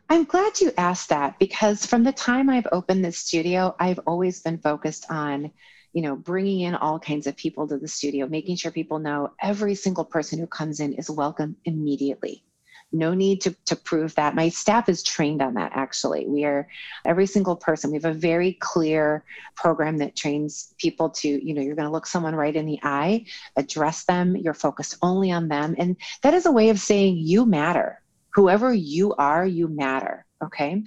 I'm 0.09 0.25
glad 0.25 0.59
you 0.61 0.71
asked 0.77 1.09
that 1.09 1.39
because 1.39 1.85
from 1.85 2.03
the 2.03 2.11
time 2.11 2.49
I've 2.49 2.67
opened 2.71 3.03
this 3.03 3.17
studio, 3.17 3.75
I've 3.79 3.99
always 4.05 4.41
been 4.41 4.59
focused 4.59 5.05
on, 5.09 5.51
you 5.93 6.01
know, 6.01 6.15
bringing 6.15 6.61
in 6.61 6.75
all 6.75 6.99
kinds 6.99 7.25
of 7.25 7.35
people 7.35 7.67
to 7.67 7.77
the 7.77 7.87
studio, 7.87 8.27
making 8.27 8.57
sure 8.57 8.71
people 8.71 8.99
know 8.99 9.31
every 9.41 9.75
single 9.75 10.05
person 10.05 10.39
who 10.39 10.47
comes 10.47 10.79
in 10.79 10.93
is 10.93 11.09
welcome 11.09 11.55
immediately 11.65 12.43
no 12.93 13.13
need 13.13 13.41
to, 13.41 13.55
to 13.65 13.75
prove 13.75 14.15
that. 14.15 14.35
My 14.35 14.49
staff 14.49 14.87
is 14.87 15.03
trained 15.03 15.41
on 15.41 15.55
that 15.55 15.71
actually. 15.73 16.27
We 16.27 16.45
are 16.45 16.67
every 17.05 17.25
single 17.25 17.55
person, 17.55 17.91
we 17.91 17.97
have 17.97 18.05
a 18.05 18.13
very 18.13 18.53
clear 18.53 19.23
program 19.55 19.97
that 19.97 20.15
trains 20.15 20.73
people 20.77 21.09
to, 21.09 21.27
you 21.27 21.53
know, 21.53 21.61
you're 21.61 21.75
going 21.75 21.87
to 21.87 21.91
look 21.91 22.07
someone 22.07 22.35
right 22.35 22.55
in 22.55 22.65
the 22.65 22.79
eye, 22.83 23.25
address 23.55 24.05
them, 24.05 24.35
you're 24.35 24.53
focused 24.53 24.97
only 25.01 25.31
on 25.31 25.47
them. 25.47 25.75
And 25.77 25.97
that 26.21 26.33
is 26.33 26.45
a 26.45 26.51
way 26.51 26.69
of 26.69 26.79
saying 26.79 27.17
you 27.17 27.45
matter. 27.45 28.01
Whoever 28.35 28.73
you 28.73 29.13
are, 29.15 29.45
you 29.45 29.67
matter. 29.67 30.25
Okay. 30.43 30.83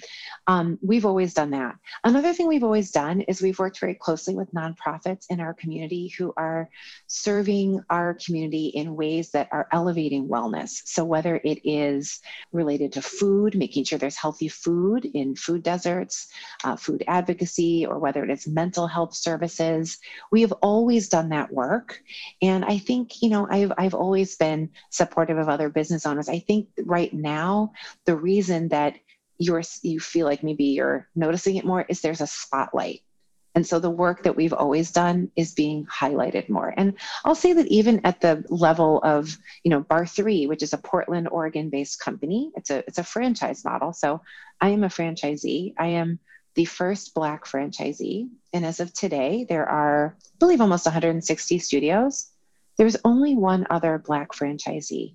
Um, 0.47 0.79
we've 0.83 1.07
always 1.07 1.33
done 1.33 1.51
that. 1.51 1.77
Another 2.05 2.35
thing 2.35 2.47
we've 2.47 2.65
always 2.65 2.91
done 2.91 3.23
is 3.23 3.41
we've 3.41 3.59
worked 3.59 3.81
very 3.81 3.95
closely 3.95 4.35
with 4.35 4.53
nonprofits 4.53 5.27
in 5.31 5.41
our 5.41 5.55
community 5.55 6.09
who 6.09 6.35
are 6.37 6.69
serving 7.07 7.83
our 7.89 8.15
community 8.15 8.67
in 8.67 8.97
ways 8.97 9.31
that 9.31 9.49
are 9.53 9.67
elevating 9.73 10.29
wellness. 10.29 10.83
So, 10.85 11.05
whether 11.05 11.41
it 11.43 11.61
is 11.65 12.21
related 12.53 12.93
to 12.95 13.03
food, 13.03 13.57
making 13.57 13.85
sure 13.85 13.99
there's 13.99 14.17
healthy 14.17 14.49
food 14.49 15.07
in 15.07 15.37
food 15.37 15.63
deserts, 15.63 16.29
uh, 16.65 16.77
food 16.77 17.03
advocacy, 17.09 17.87
or 17.87 17.99
whether 17.99 18.25
it 18.25 18.31
is 18.31 18.47
mental 18.47 18.87
health 18.87 19.15
services, 19.15 19.99
we 20.31 20.43
have 20.43 20.53
always 20.53 21.09
done 21.09 21.31
that 21.31 21.53
work. 21.53 22.03
And 22.43 22.65
I 22.65 22.79
think, 22.79 23.23
you 23.23 23.31
know, 23.31 23.47
I've, 23.51 23.73
I've 23.79 23.95
always 23.95 24.37
been 24.37 24.71
supportive 24.91 25.39
of 25.39 25.49
other 25.49 25.71
business 25.71 26.05
owners. 26.05 26.29
I 26.29 26.41
think 26.41 26.69
right 26.85 27.13
now, 27.13 27.73
the 28.05 28.17
reason 28.17 28.69
that 28.69 28.97
you're 29.39 29.63
you 29.83 30.01
feel 30.01 30.27
like 30.27 30.43
maybe 30.43 30.65
you're 30.65 31.09
noticing 31.15 31.57
it 31.57 31.65
more 31.65 31.85
is 31.89 32.01
there's 32.01 32.21
a 32.21 32.27
spotlight. 32.27 33.03
And 33.55 33.67
so 33.67 33.79
the 33.79 33.89
work 33.89 34.25
that 34.25 34.37
we've 34.37 34.53
always 34.53 34.91
done 34.91 35.31
is 35.35 35.55
being 35.55 35.87
highlighted 35.87 36.49
more. 36.49 36.75
And 36.77 36.95
i'll 37.25 37.35
say 37.35 37.53
that 37.55 37.67
even 37.69 38.01
at 38.05 38.21
the 38.21 38.45
level 38.49 39.01
of 39.03 39.37
you 39.65 39.71
know 39.71 39.81
Barre 39.81 40.07
3, 40.07 40.47
which 40.47 40.63
is 40.63 40.73
a 40.73 40.79
portland 40.79 41.29
oregon 41.29 41.71
based 41.71 42.01
company 42.01 42.51
it's 42.55 42.71
a 42.71 42.79
it's 42.87 42.99
a 42.99 43.05
franchise 43.05 43.65
model. 43.65 43.93
So 43.93 44.21
i 44.61 44.69
am 44.69 44.85
a 44.85 44.89
franchisee. 44.89 45.75
I 45.79 45.89
am 45.89 46.19
the 46.55 46.65
first 46.65 47.15
black 47.15 47.45
franchisee. 47.45 48.29
And 48.53 48.65
as 48.65 48.81
of 48.81 48.93
today 48.93 49.47
there 49.49 49.69
are 49.69 50.17
i 50.19 50.39
believe 50.39 50.61
almost 50.61 50.87
160 50.87 51.59
studios. 51.59 52.31
There's 52.79 52.97
only 53.05 53.35
one 53.35 53.67
other 53.71 53.97
black 53.99 54.33
franchisee 54.33 55.15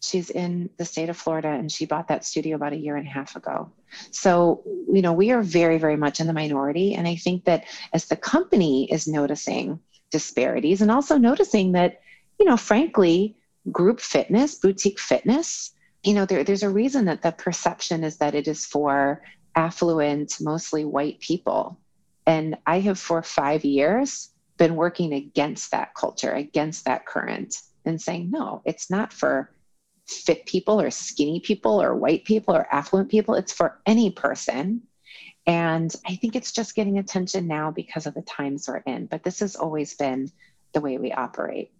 She's 0.00 0.30
in 0.30 0.70
the 0.76 0.84
state 0.84 1.08
of 1.08 1.16
Florida 1.16 1.48
and 1.48 1.70
she 1.70 1.86
bought 1.86 2.08
that 2.08 2.24
studio 2.24 2.56
about 2.56 2.72
a 2.72 2.76
year 2.76 2.96
and 2.96 3.06
a 3.06 3.10
half 3.10 3.34
ago. 3.34 3.70
So, 4.10 4.62
you 4.92 5.02
know, 5.02 5.12
we 5.12 5.32
are 5.32 5.42
very, 5.42 5.78
very 5.78 5.96
much 5.96 6.20
in 6.20 6.26
the 6.26 6.32
minority. 6.32 6.94
And 6.94 7.08
I 7.08 7.16
think 7.16 7.44
that 7.44 7.64
as 7.92 8.06
the 8.06 8.16
company 8.16 8.90
is 8.92 9.08
noticing 9.08 9.80
disparities 10.10 10.82
and 10.82 10.90
also 10.90 11.18
noticing 11.18 11.72
that, 11.72 12.00
you 12.38 12.46
know, 12.46 12.56
frankly, 12.56 13.36
group 13.72 14.00
fitness, 14.00 14.54
boutique 14.54 15.00
fitness, 15.00 15.72
you 16.04 16.14
know, 16.14 16.24
there, 16.24 16.44
there's 16.44 16.62
a 16.62 16.70
reason 16.70 17.06
that 17.06 17.22
the 17.22 17.32
perception 17.32 18.04
is 18.04 18.18
that 18.18 18.34
it 18.34 18.46
is 18.46 18.64
for 18.64 19.22
affluent, 19.56 20.36
mostly 20.40 20.84
white 20.84 21.18
people. 21.20 21.78
And 22.26 22.56
I 22.66 22.80
have 22.80 22.98
for 22.98 23.22
five 23.22 23.64
years 23.64 24.30
been 24.58 24.76
working 24.76 25.12
against 25.12 25.70
that 25.72 25.94
culture, 25.94 26.32
against 26.32 26.84
that 26.84 27.06
current, 27.06 27.56
and 27.84 28.00
saying, 28.00 28.30
no, 28.30 28.62
it's 28.64 28.90
not 28.90 29.12
for 29.12 29.50
fit 30.08 30.46
people 30.46 30.80
or 30.80 30.90
skinny 30.90 31.40
people 31.40 31.80
or 31.80 31.94
white 31.94 32.24
people 32.24 32.54
or 32.54 32.66
affluent 32.72 33.10
people. 33.10 33.34
It's 33.34 33.52
for 33.52 33.80
any 33.86 34.10
person. 34.10 34.82
And 35.46 35.94
I 36.06 36.16
think 36.16 36.36
it's 36.36 36.52
just 36.52 36.74
getting 36.74 36.98
attention 36.98 37.46
now 37.46 37.70
because 37.70 38.06
of 38.06 38.14
the 38.14 38.22
times 38.22 38.68
we're 38.68 38.82
in. 38.86 39.06
But 39.06 39.22
this 39.22 39.40
has 39.40 39.56
always 39.56 39.94
been 39.94 40.30
the 40.72 40.80
way 40.80 40.98
we 40.98 41.12
operate. 41.12 41.72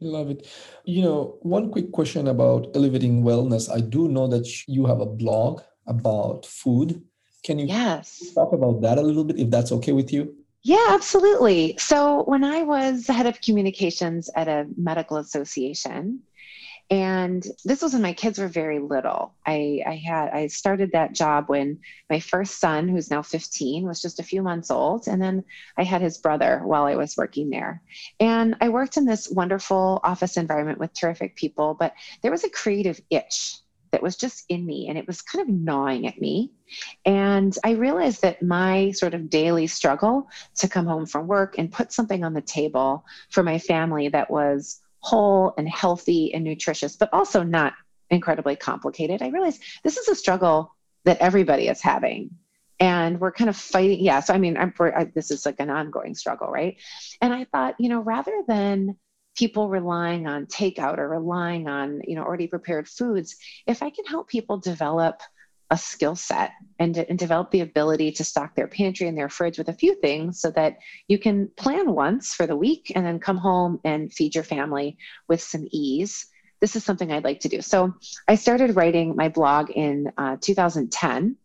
Love 0.00 0.30
it. 0.30 0.48
You 0.84 1.02
know, 1.02 1.38
one 1.42 1.70
quick 1.70 1.92
question 1.92 2.28
about 2.28 2.68
elevating 2.74 3.22
wellness. 3.22 3.70
I 3.70 3.80
do 3.80 4.08
know 4.08 4.26
that 4.28 4.66
you 4.66 4.86
have 4.86 5.00
a 5.00 5.06
blog 5.06 5.62
about 5.86 6.46
food. 6.46 7.02
Can 7.44 7.58
you 7.58 7.66
yes. 7.66 8.32
talk 8.34 8.52
about 8.52 8.80
that 8.82 8.98
a 8.98 9.02
little 9.02 9.24
bit 9.24 9.38
if 9.38 9.50
that's 9.50 9.72
okay 9.72 9.92
with 9.92 10.12
you? 10.12 10.34
Yeah, 10.64 10.86
absolutely. 10.90 11.76
So, 11.76 12.22
when 12.24 12.44
I 12.44 12.62
was 12.62 13.08
head 13.08 13.26
of 13.26 13.40
communications 13.40 14.30
at 14.36 14.46
a 14.46 14.66
medical 14.76 15.16
association, 15.16 16.20
and 16.90 17.42
this 17.64 17.80
was 17.80 17.94
when 17.94 18.02
my 18.02 18.12
kids 18.12 18.38
were 18.38 18.48
very 18.48 18.78
little. 18.78 19.34
I, 19.46 19.82
I 19.86 19.96
had 19.96 20.28
i 20.30 20.46
started 20.48 20.90
that 20.92 21.14
job 21.14 21.44
when 21.48 21.78
my 22.10 22.20
first 22.20 22.60
son 22.60 22.86
who's 22.86 23.10
now 23.10 23.22
15 23.22 23.86
was 23.86 24.02
just 24.02 24.20
a 24.20 24.24
few 24.24 24.42
months 24.42 24.70
old. 24.70 25.08
And 25.08 25.20
then 25.20 25.44
i 25.78 25.84
had 25.84 26.02
his 26.02 26.18
brother 26.18 26.60
while 26.64 26.84
i 26.84 26.96
was 26.96 27.16
working 27.16 27.50
there. 27.50 27.82
And 28.20 28.56
i 28.60 28.68
worked 28.68 28.96
in 28.96 29.06
this 29.06 29.30
wonderful 29.30 30.00
office 30.04 30.36
environment 30.36 30.78
with 30.78 30.92
terrific 30.92 31.36
people 31.36 31.74
but 31.78 31.94
there 32.22 32.30
was 32.30 32.44
a 32.44 32.50
creative 32.50 33.00
itch 33.10 33.56
that 33.92 34.02
was 34.02 34.16
just 34.16 34.44
in 34.48 34.64
me 34.66 34.88
and 34.88 34.98
it 34.98 35.06
was 35.06 35.20
kind 35.22 35.42
of 35.42 35.54
gnawing 35.54 36.06
at 36.06 36.20
me. 36.20 36.50
And 37.06 37.56
i 37.64 37.70
realized 37.70 38.20
that 38.20 38.42
my 38.42 38.90
sort 38.90 39.14
of 39.14 39.30
daily 39.30 39.66
struggle 39.66 40.28
to 40.56 40.68
come 40.68 40.86
home 40.86 41.06
from 41.06 41.26
work 41.26 41.56
and 41.56 41.72
put 41.72 41.90
something 41.90 42.22
on 42.22 42.34
the 42.34 42.42
table 42.42 43.06
for 43.30 43.42
my 43.42 43.58
family 43.58 44.08
that 44.08 44.30
was 44.30 44.81
whole 45.02 45.52
and 45.58 45.68
healthy 45.68 46.32
and 46.34 46.44
nutritious, 46.44 46.96
but 46.96 47.10
also 47.12 47.42
not 47.42 47.74
incredibly 48.10 48.56
complicated. 48.56 49.22
I 49.22 49.28
realize 49.28 49.58
this 49.84 49.96
is 49.98 50.08
a 50.08 50.14
struggle 50.14 50.74
that 51.04 51.18
everybody 51.20 51.68
is 51.68 51.80
having. 51.82 52.30
and 52.80 53.20
we're 53.20 53.32
kind 53.32 53.50
of 53.50 53.56
fighting. 53.56 54.00
Yeah, 54.00 54.20
so 54.20 54.34
I 54.34 54.38
mean, 54.38 54.56
I'm, 54.56 54.72
I, 54.80 55.04
this 55.14 55.30
is 55.30 55.46
like 55.46 55.60
an 55.60 55.70
ongoing 55.70 56.14
struggle, 56.14 56.48
right? 56.48 56.76
And 57.20 57.32
I 57.32 57.44
thought, 57.44 57.76
you 57.78 57.88
know, 57.88 58.00
rather 58.00 58.42
than 58.48 58.96
people 59.36 59.68
relying 59.68 60.26
on 60.26 60.46
takeout 60.46 60.98
or 60.98 61.08
relying 61.08 61.68
on 61.68 62.02
you 62.06 62.14
know 62.16 62.22
already 62.22 62.46
prepared 62.46 62.86
foods 62.86 63.36
if 63.66 63.82
i 63.82 63.88
can 63.90 64.04
help 64.04 64.28
people 64.28 64.58
develop 64.58 65.20
a 65.72 65.78
skill 65.78 66.14
set 66.14 66.52
and, 66.78 66.98
and 66.98 67.18
develop 67.18 67.50
the 67.50 67.62
ability 67.62 68.12
to 68.12 68.22
stock 68.22 68.54
their 68.54 68.68
pantry 68.68 69.08
and 69.08 69.16
their 69.16 69.30
fridge 69.30 69.56
with 69.56 69.70
a 69.70 69.72
few 69.72 69.94
things 69.94 70.38
so 70.38 70.50
that 70.50 70.76
you 71.08 71.18
can 71.18 71.48
plan 71.56 71.90
once 71.90 72.34
for 72.34 72.46
the 72.46 72.54
week 72.54 72.92
and 72.94 73.06
then 73.06 73.18
come 73.18 73.38
home 73.38 73.80
and 73.82 74.12
feed 74.12 74.34
your 74.34 74.44
family 74.44 74.98
with 75.28 75.40
some 75.40 75.66
ease 75.72 76.26
this 76.60 76.76
is 76.76 76.84
something 76.84 77.10
i'd 77.10 77.24
like 77.24 77.40
to 77.40 77.48
do 77.48 77.62
so 77.62 77.94
i 78.28 78.34
started 78.34 78.76
writing 78.76 79.16
my 79.16 79.30
blog 79.30 79.70
in 79.70 80.12
uh, 80.18 80.36
2010 80.42 81.36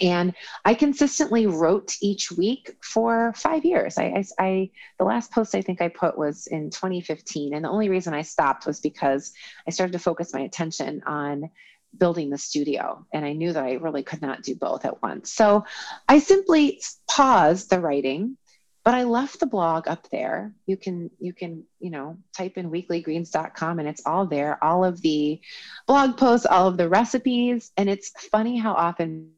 and 0.00 0.32
I 0.64 0.74
consistently 0.74 1.46
wrote 1.46 1.96
each 2.00 2.30
week 2.30 2.76
for 2.80 3.32
five 3.34 3.64
years. 3.64 3.98
I, 3.98 4.04
I, 4.04 4.24
I, 4.38 4.70
the 4.96 5.04
last 5.04 5.32
post 5.32 5.56
I 5.56 5.60
think 5.60 5.82
I 5.82 5.88
put 5.88 6.16
was 6.16 6.46
in 6.46 6.70
2015, 6.70 7.52
and 7.52 7.64
the 7.64 7.68
only 7.68 7.88
reason 7.88 8.14
I 8.14 8.22
stopped 8.22 8.64
was 8.64 8.78
because 8.78 9.32
I 9.66 9.72
started 9.72 9.94
to 9.94 9.98
focus 9.98 10.32
my 10.32 10.42
attention 10.42 11.02
on 11.04 11.50
building 11.96 12.30
the 12.30 12.38
studio, 12.38 13.06
and 13.12 13.24
I 13.24 13.32
knew 13.32 13.52
that 13.52 13.64
I 13.64 13.74
really 13.74 14.02
could 14.02 14.22
not 14.22 14.42
do 14.42 14.54
both 14.54 14.84
at 14.84 15.02
once. 15.02 15.32
So 15.32 15.64
I 16.08 16.18
simply 16.18 16.80
paused 17.08 17.70
the 17.70 17.80
writing, 17.80 18.36
but 18.84 18.94
I 18.94 19.04
left 19.04 19.40
the 19.40 19.46
blog 19.46 19.88
up 19.88 20.08
there. 20.10 20.54
You 20.66 20.76
can 20.76 21.10
you 21.18 21.32
can 21.32 21.64
you 21.80 21.90
know 21.90 22.18
type 22.36 22.56
in 22.56 22.70
weeklygreens.com, 22.70 23.78
and 23.78 23.88
it's 23.88 24.06
all 24.06 24.26
there. 24.26 24.62
All 24.62 24.84
of 24.84 25.00
the 25.02 25.40
blog 25.86 26.16
posts, 26.16 26.46
all 26.46 26.68
of 26.68 26.76
the 26.76 26.88
recipes, 26.88 27.72
and 27.76 27.88
it's 27.88 28.10
funny 28.30 28.58
how 28.58 28.72
often 28.72 29.32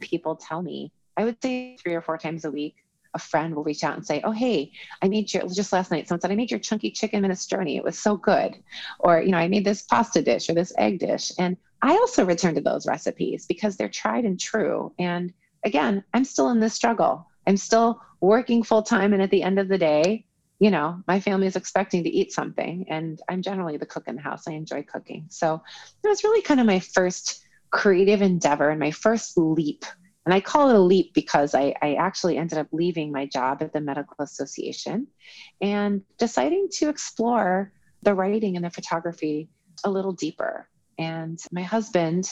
people 0.00 0.36
tell 0.36 0.60
me, 0.60 0.92
I 1.16 1.24
would 1.24 1.40
say 1.42 1.76
three 1.76 1.94
or 1.94 2.02
four 2.02 2.18
times 2.18 2.44
a 2.44 2.50
week, 2.50 2.83
a 3.14 3.18
friend 3.18 3.54
will 3.54 3.64
reach 3.64 3.84
out 3.84 3.96
and 3.96 4.06
say, 4.06 4.20
Oh, 4.24 4.32
hey, 4.32 4.72
I 5.02 5.08
made 5.08 5.32
your, 5.32 5.46
just 5.48 5.72
last 5.72 5.90
night, 5.90 6.08
someone 6.08 6.20
said, 6.20 6.30
I 6.30 6.36
made 6.36 6.50
your 6.50 6.60
chunky 6.60 6.90
chicken 6.90 7.22
minestrone. 7.22 7.74
It 7.74 7.84
was 7.84 7.98
so 7.98 8.16
good. 8.16 8.56
Or, 8.98 9.20
you 9.20 9.30
know, 9.30 9.38
I 9.38 9.48
made 9.48 9.64
this 9.64 9.82
pasta 9.82 10.22
dish 10.22 10.48
or 10.48 10.54
this 10.54 10.72
egg 10.78 10.98
dish. 10.98 11.32
And 11.38 11.56
I 11.82 11.92
also 11.92 12.24
return 12.24 12.54
to 12.54 12.60
those 12.60 12.86
recipes 12.86 13.46
because 13.46 13.76
they're 13.76 13.88
tried 13.88 14.24
and 14.24 14.38
true. 14.38 14.92
And 14.98 15.32
again, 15.64 16.04
I'm 16.14 16.24
still 16.24 16.50
in 16.50 16.60
this 16.60 16.74
struggle. 16.74 17.26
I'm 17.46 17.56
still 17.56 18.00
working 18.20 18.62
full 18.62 18.82
time. 18.82 19.12
And 19.12 19.22
at 19.22 19.30
the 19.30 19.42
end 19.42 19.58
of 19.58 19.68
the 19.68 19.78
day, 19.78 20.26
you 20.60 20.70
know, 20.70 21.02
my 21.06 21.20
family 21.20 21.46
is 21.46 21.56
expecting 21.56 22.02
to 22.04 22.10
eat 22.10 22.32
something. 22.32 22.86
And 22.88 23.20
I'm 23.28 23.42
generally 23.42 23.76
the 23.76 23.86
cook 23.86 24.04
in 24.06 24.16
the 24.16 24.22
house. 24.22 24.48
I 24.48 24.52
enjoy 24.52 24.82
cooking. 24.84 25.26
So 25.28 25.62
it 26.02 26.08
was 26.08 26.24
really 26.24 26.42
kind 26.42 26.60
of 26.60 26.66
my 26.66 26.78
first 26.78 27.44
creative 27.70 28.22
endeavor 28.22 28.70
and 28.70 28.80
my 28.80 28.92
first 28.92 29.36
leap. 29.36 29.84
And 30.24 30.32
I 30.32 30.40
call 30.40 30.70
it 30.70 30.76
a 30.76 30.80
leap 30.80 31.12
because 31.12 31.54
I, 31.54 31.74
I 31.82 31.94
actually 31.94 32.38
ended 32.38 32.58
up 32.58 32.68
leaving 32.72 33.12
my 33.12 33.26
job 33.26 33.58
at 33.60 33.72
the 33.72 33.80
Medical 33.80 34.16
Association 34.20 35.06
and 35.60 36.02
deciding 36.18 36.68
to 36.74 36.88
explore 36.88 37.72
the 38.02 38.14
writing 38.14 38.56
and 38.56 38.64
the 38.64 38.70
photography 38.70 39.48
a 39.84 39.90
little 39.90 40.12
deeper. 40.12 40.66
And 40.98 41.38
my 41.52 41.62
husband, 41.62 42.30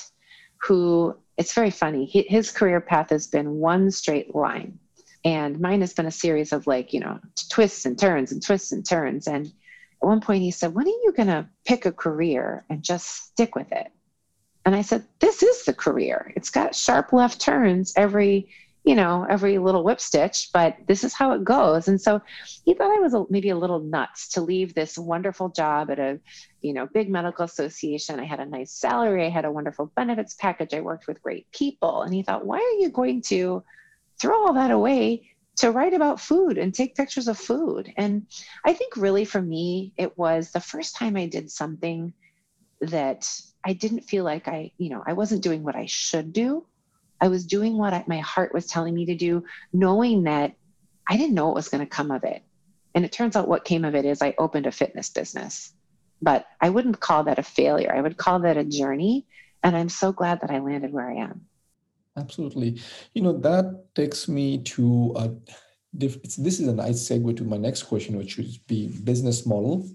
who 0.59 1.17
it's 1.37 1.55
very 1.55 1.71
funny, 1.71 2.07
he, 2.07 2.23
his 2.23 2.51
career 2.51 2.81
path 2.81 3.11
has 3.11 3.27
been 3.27 3.59
one 3.59 3.91
straight 3.91 4.35
line. 4.35 4.79
And 5.25 5.61
mine 5.61 5.81
has 5.83 5.93
been 5.93 6.07
a 6.07 6.11
series 6.11 6.53
of 6.53 6.67
like, 6.67 6.93
you 6.93 7.01
know, 7.01 7.21
twists 7.51 7.85
and 7.85 7.99
turns 7.99 8.33
and 8.33 8.43
twists 8.43 8.73
and 8.73 8.89
turns. 8.89 9.29
And 9.29 9.47
at 9.47 9.53
one 10.07 10.21
point 10.21 10.43
he 10.43 10.51
said, 10.51 10.75
When 10.75 10.87
are 10.87 10.91
you 11.05 11.13
going 11.17 11.29
to 11.29 11.49
pick 11.65 11.87
a 11.87 11.93
career 11.93 12.65
and 12.69 12.83
just 12.83 13.07
stick 13.07 13.55
with 13.55 13.71
it? 13.71 13.93
And 14.65 14.75
I 14.77 14.83
said, 14.83 15.05
this 15.19 15.43
is 15.43 15.65
the 15.65 15.75
career. 15.75 16.33
It's 16.37 16.51
got 16.51 16.75
sharp 16.75 17.13
left 17.13 17.41
turns 17.41 17.93
every, 17.97 18.49
you 18.85 18.95
know, 18.95 19.27
every 19.29 19.59
little 19.59 19.83
whip 19.83 20.01
stitch, 20.01 20.51
but 20.53 20.77
this 20.87 21.03
is 21.03 21.15
how 21.15 21.33
it 21.33 21.43
goes. 21.43 21.89
And 21.89 22.01
so 22.01 22.21
he 22.65 22.75
thought 22.75 22.97
I 22.97 23.01
was 23.01 23.15
a, 23.15 23.25
maybe 23.29 23.51
a 23.51 23.57
little 23.57 23.81
nuts 23.81 24.29
to 24.31 24.41
leave 24.41 24.75
this 24.75 24.97
wonderful 24.97 25.49
job 25.49 25.91
at 25.91 25.99
a, 25.99 26.21
you 26.61 26.73
know, 26.73 26.87
big 26.87 27.11
medical 27.11 27.45
association. 27.45 28.21
I 28.21 28.25
had 28.25 28.41
a 28.41 28.47
nice 28.47 28.73
salary. 28.73 29.27
I 29.27 29.31
had 29.31 29.45
a 29.45 29.53
wonderful 29.53 29.87
benefits 29.97 30.35
package. 30.35 30.75
I 30.75 30.81
worked 30.81 31.09
with 31.09 31.23
great 31.23 31.51
people. 31.51 32.03
And 32.03 32.15
he 32.15 32.23
thought, 32.23 32.47
why 32.47 32.59
are 32.59 32.81
you 32.81 32.91
going 32.91 33.23
to 33.23 33.65
throw 34.21 34.47
all 34.47 34.53
that 34.55 34.71
away 34.71 35.29
to 35.57 35.71
write 35.73 35.93
about 35.93 36.21
food 36.21 36.57
and 36.57 36.73
take 36.73 36.95
pictures 36.95 37.27
of 37.27 37.37
food? 37.37 37.93
And 37.97 38.27
I 38.65 38.75
think 38.75 38.97
really 38.97 39.25
for 39.25 39.43
me, 39.43 39.93
it 39.97 40.17
was 40.17 40.53
the 40.53 40.61
first 40.61 40.95
time 40.95 41.17
I 41.17 41.27
did 41.27 41.51
something 41.51 42.13
that 42.81 43.29
I 43.65 43.73
didn't 43.73 44.03
feel 44.03 44.25
like 44.25 44.49
I, 44.49 44.73
you 44.79 44.91
know, 44.91 45.03
I 45.07 45.13
wasn't 45.13 45.43
doing 45.43 45.63
what 45.63 45.77
I 45.77 45.87
should 45.87 46.33
do. 46.33 46.67
I 47.21 47.29
was 47.29 47.47
doing 47.47 47.79
what 47.79 47.95
I, 47.95 48.05
my 48.07 48.19
heart 48.19 48.53
was 48.53 48.67
telling 48.67 48.95
me 48.95 49.07
to 49.07 49.15
do, 49.15 49.45
knowing 49.73 50.25
that 50.25 50.55
I 51.09 51.17
didn't 51.17 51.35
know 51.35 51.47
what 51.47 51.55
was 51.55 51.69
going 51.69 51.85
to 51.85 51.87
come 51.87 52.11
of 52.11 52.25
it. 52.25 52.43
And 52.95 53.05
it 53.05 53.13
turns 53.13 53.37
out 53.37 53.49
what 53.49 53.65
came 53.65 53.85
of 53.85 53.95
it 53.95 54.05
is 54.05 54.21
I 54.21 54.35
opened 54.39 54.67
a 54.67 54.73
fitness 54.73 55.09
business. 55.11 55.73
But 56.21 56.47
I 56.61 56.71
wouldn't 56.71 57.01
call 57.01 57.25
that 57.25 57.39
a 57.39 57.43
failure. 57.43 57.95
I 57.95 58.01
would 58.01 58.17
call 58.17 58.41
that 58.41 58.57
a 58.57 58.65
journey. 58.65 59.27
And 59.63 59.77
I'm 59.77 59.89
so 59.89 60.13
glad 60.13 60.41
that 60.41 60.51
I 60.51 60.59
landed 60.59 60.93
where 60.93 61.11
I 61.11 61.17
am. 61.17 61.47
Absolutely. 62.17 62.81
You 63.15 63.23
know, 63.23 63.39
that 63.39 63.95
takes 63.95 64.29
me 64.29 64.59
to 64.59 65.15
a, 65.17 65.31
this 65.93 66.17
is 66.37 66.67
a 66.67 66.75
nice 66.75 67.09
segue 67.09 67.37
to 67.37 67.45
my 67.45 67.57
next 67.57 67.85
question, 67.85 68.19
which 68.19 68.37
would 68.37 68.51
be 68.67 68.89
business 68.89 69.47
model 69.47 69.89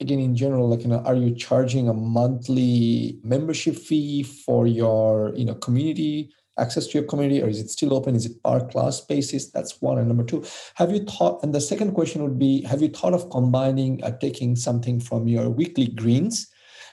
again 0.00 0.18
in 0.18 0.34
general 0.36 0.68
like 0.68 0.82
you 0.82 0.88
know 0.88 1.00
are 1.00 1.14
you 1.14 1.34
charging 1.34 1.88
a 1.88 1.94
monthly 1.94 3.18
membership 3.22 3.76
fee 3.76 4.22
for 4.22 4.66
your 4.66 5.32
you 5.34 5.44
know 5.44 5.54
community 5.54 6.30
access 6.58 6.86
to 6.86 6.98
your 6.98 7.06
community 7.06 7.42
or 7.42 7.48
is 7.48 7.60
it 7.60 7.68
still 7.68 7.92
open 7.94 8.14
is 8.14 8.26
it 8.26 8.42
per 8.42 8.60
class 8.68 9.00
basis 9.00 9.50
that's 9.50 9.80
one 9.82 9.98
and 9.98 10.08
number 10.08 10.24
two 10.24 10.44
have 10.74 10.92
you 10.92 11.04
thought 11.04 11.42
and 11.42 11.54
the 11.54 11.60
second 11.60 11.92
question 11.92 12.22
would 12.22 12.38
be 12.38 12.62
have 12.62 12.80
you 12.80 12.88
thought 12.88 13.14
of 13.14 13.28
combining 13.30 14.02
uh, 14.04 14.10
taking 14.18 14.54
something 14.54 15.00
from 15.00 15.26
your 15.26 15.48
weekly 15.50 15.88
greens. 15.88 16.48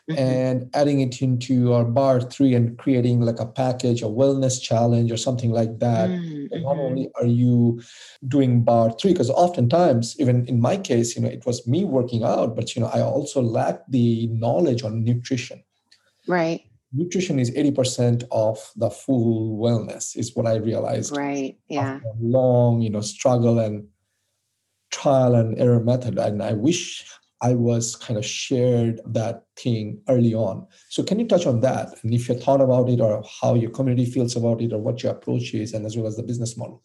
And 0.10 0.70
adding 0.74 1.00
it 1.02 1.22
into 1.22 1.54
your 1.54 1.86
barre 1.86 2.22
three 2.22 2.54
and 2.54 2.78
creating 2.78 3.22
like 3.22 3.40
a 3.40 3.46
package, 3.46 4.02
a 4.02 4.06
wellness 4.06 4.62
challenge 4.62 5.12
or 5.12 5.18
something 5.18 5.52
like 5.52 5.80
that. 5.80 6.10
Mm-hmm. 6.10 6.64
Not 6.64 6.78
only 6.78 7.10
are 7.16 7.26
you 7.26 7.82
doing 8.28 8.64
barre 8.64 8.92
three, 9.00 9.14
because 9.14 9.30
oftentimes, 9.30 10.20
even 10.20 10.46
in 10.48 10.60
my 10.60 10.76
case, 10.76 11.16
you 11.16 11.22
know, 11.22 11.30
it 11.30 11.46
was 11.46 11.66
me 11.66 11.86
working 11.86 12.24
out, 12.24 12.56
but 12.56 12.76
you 12.76 12.82
know, 12.82 12.90
I 12.94 13.02
also 13.02 13.42
lacked 13.42 13.90
the 13.92 14.28
knowledge 14.28 14.84
on 14.84 15.04
nutrition. 15.04 15.64
Right. 16.28 16.62
Nutrition 16.94 17.40
is 17.40 17.52
80% 17.52 18.26
of 18.32 18.60
the 18.76 18.90
full 18.90 19.58
wellness, 19.58 20.18
is 20.18 20.36
what 20.36 20.46
I 20.46 20.56
realized. 20.56 21.16
Right. 21.16 21.58
Yeah. 21.70 22.00
long, 22.20 22.82
you 22.82 22.90
know, 22.90 23.02
struggle 23.02 23.60
and 23.60 23.88
trial 24.92 25.36
and 25.36 25.58
error 25.58 25.80
method. 25.80 26.18
And 26.18 26.44
I 26.44 26.54
wish 26.54 27.06
I 27.42 27.56
was 27.56 27.96
kind 27.96 28.18
of 28.18 28.26
shared 28.26 29.02
that 29.06 29.46
thing 29.56 30.02
early 30.08 30.34
on. 30.34 30.68
So 30.90 31.04
can 31.04 31.20
you 31.20 31.28
touch 31.28 31.46
on 31.48 31.62
that 31.62 31.96
and 32.04 32.14
if 32.14 32.30
you 32.30 32.36
thought 32.36 32.62
about 32.62 32.90
it 32.90 33.02
or 33.02 33.24
how 33.42 33.56
your 33.56 33.72
community 33.72 34.06
feels 34.06 34.36
about 34.36 34.62
it 34.62 34.74
or 34.74 34.80
what 34.80 35.02
your 35.02 35.14
approach 35.14 35.54
is 35.54 35.74
and 35.74 35.86
as 35.86 35.98
well 35.98 36.08
as 36.08 36.18
the 36.18 36.24
business 36.24 36.56
model? 36.56 36.84